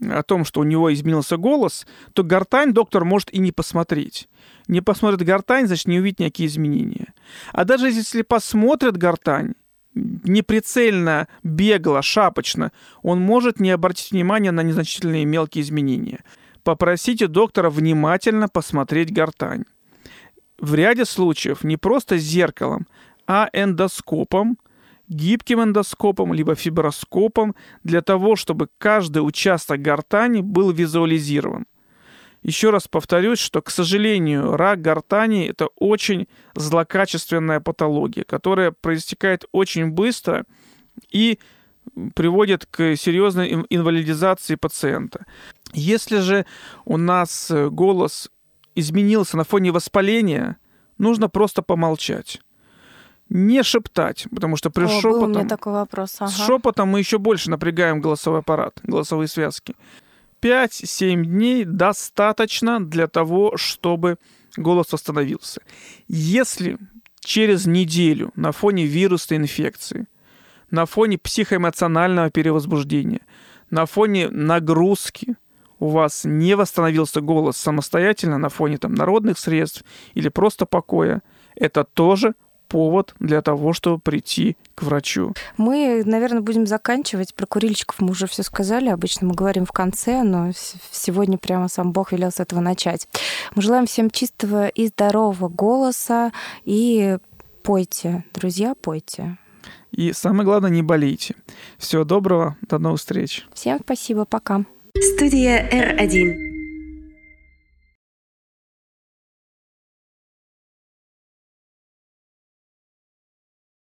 о 0.00 0.22
том, 0.22 0.44
что 0.44 0.60
у 0.60 0.64
него 0.64 0.92
изменился 0.92 1.36
голос, 1.36 1.86
то 2.12 2.22
гортань 2.22 2.72
доктор 2.72 3.04
может 3.04 3.32
и 3.32 3.38
не 3.38 3.52
посмотреть. 3.52 4.28
Не 4.66 4.80
посмотрит 4.80 5.26
гортань, 5.26 5.66
значит, 5.66 5.86
не 5.86 5.98
увидит 5.98 6.20
никакие 6.20 6.48
изменения. 6.48 7.12
А 7.52 7.64
даже 7.64 7.88
если 7.88 8.22
посмотрит 8.22 8.96
гортань, 8.96 9.54
неприцельно, 9.94 11.28
бегло, 11.42 12.02
шапочно, 12.02 12.72
он 13.02 13.20
может 13.20 13.60
не 13.60 13.70
обратить 13.70 14.10
внимания 14.10 14.50
на 14.50 14.62
незначительные 14.62 15.24
мелкие 15.24 15.62
изменения. 15.62 16.24
Попросите 16.62 17.26
доктора 17.26 17.70
внимательно 17.70 18.48
посмотреть 18.48 19.12
гортань. 19.12 19.64
В 20.58 20.74
ряде 20.74 21.04
случаев 21.04 21.62
не 21.62 21.76
просто 21.76 22.16
зеркалом, 22.16 22.86
а 23.26 23.48
эндоскопом– 23.52 24.58
гибким 25.08 25.62
эндоскопом, 25.62 26.32
либо 26.32 26.54
фиброскопом 26.54 27.54
для 27.82 28.02
того, 28.02 28.36
чтобы 28.36 28.68
каждый 28.78 29.18
участок 29.18 29.82
гортани 29.82 30.40
был 30.40 30.70
визуализирован. 30.70 31.66
Еще 32.42 32.70
раз 32.70 32.88
повторюсь, 32.88 33.38
что, 33.38 33.62
к 33.62 33.70
сожалению, 33.70 34.56
рак 34.56 34.82
гортани– 34.82 35.46
это 35.48 35.68
очень 35.76 36.28
злокачественная 36.54 37.60
патология, 37.60 38.24
которая 38.24 38.70
проистекает 38.70 39.46
очень 39.52 39.90
быстро 39.90 40.44
и 41.10 41.38
приводит 42.14 42.66
к 42.66 42.96
серьезной 42.96 43.64
инвалидизации 43.70 44.56
пациента. 44.56 45.24
Если 45.72 46.18
же 46.18 46.44
у 46.84 46.98
нас 46.98 47.50
голос 47.50 48.30
изменился 48.74 49.36
на 49.38 49.44
фоне 49.44 49.72
воспаления, 49.72 50.58
нужно 50.98 51.28
просто 51.30 51.62
помолчать 51.62 52.40
не 53.28 53.62
шептать, 53.62 54.26
потому 54.30 54.56
что 54.56 54.70
при 54.70 54.84
О, 54.84 54.88
шепотом... 54.88 55.20
Был 55.20 55.24
у 55.24 55.28
меня 55.28 55.48
такой 55.48 55.72
вопрос. 55.72 56.16
Ага. 56.18 56.30
С 56.30 56.36
шепотом 56.36 56.88
мы 56.88 56.98
еще 56.98 57.18
больше 57.18 57.50
напрягаем 57.50 58.00
голосовой 58.00 58.40
аппарат, 58.40 58.78
голосовые 58.82 59.28
связки. 59.28 59.74
5-7 60.42 61.24
дней 61.24 61.64
достаточно 61.64 62.84
для 62.84 63.06
того, 63.06 63.56
чтобы 63.56 64.18
голос 64.56 64.92
восстановился. 64.92 65.62
Если 66.06 66.78
через 67.20 67.66
неделю 67.66 68.30
на 68.36 68.52
фоне 68.52 68.84
вирусной 68.84 69.38
инфекции, 69.38 70.06
на 70.70 70.86
фоне 70.86 71.18
психоэмоционального 71.18 72.30
перевозбуждения, 72.30 73.22
на 73.70 73.86
фоне 73.86 74.28
нагрузки 74.28 75.36
у 75.78 75.88
вас 75.88 76.24
не 76.24 76.54
восстановился 76.56 77.20
голос 77.20 77.56
самостоятельно 77.56 78.38
на 78.38 78.48
фоне 78.48 78.78
там, 78.78 78.94
народных 78.94 79.38
средств 79.38 79.84
или 80.14 80.28
просто 80.28 80.66
покоя, 80.66 81.22
это 81.56 81.84
тоже 81.84 82.34
повод 82.68 83.14
для 83.20 83.42
того, 83.42 83.72
чтобы 83.72 83.98
прийти 83.98 84.56
к 84.74 84.82
врачу. 84.82 85.34
Мы, 85.56 86.02
наверное, 86.04 86.40
будем 86.40 86.66
заканчивать. 86.66 87.34
Про 87.34 87.46
курильщиков 87.46 88.00
мы 88.00 88.10
уже 88.10 88.26
все 88.26 88.42
сказали. 88.42 88.88
Обычно 88.88 89.28
мы 89.28 89.34
говорим 89.34 89.64
в 89.64 89.72
конце, 89.72 90.22
но 90.22 90.50
сегодня 90.90 91.38
прямо 91.38 91.68
сам 91.68 91.92
Бог 91.92 92.12
велел 92.12 92.30
с 92.30 92.40
этого 92.40 92.60
начать. 92.60 93.08
Мы 93.54 93.62
желаем 93.62 93.86
всем 93.86 94.10
чистого 94.10 94.68
и 94.68 94.88
здорового 94.88 95.48
голоса. 95.48 96.32
И 96.64 97.18
пойте, 97.62 98.24
друзья, 98.34 98.74
пойте. 98.80 99.38
И 99.92 100.12
самое 100.12 100.44
главное, 100.44 100.70
не 100.70 100.82
болейте. 100.82 101.36
Всего 101.78 102.04
доброго, 102.04 102.56
до 102.62 102.78
новых 102.78 102.98
встреч. 102.98 103.46
Всем 103.54 103.78
спасибо, 103.82 104.24
пока. 104.24 104.64
Студия 104.96 105.68
R1. 105.70 106.53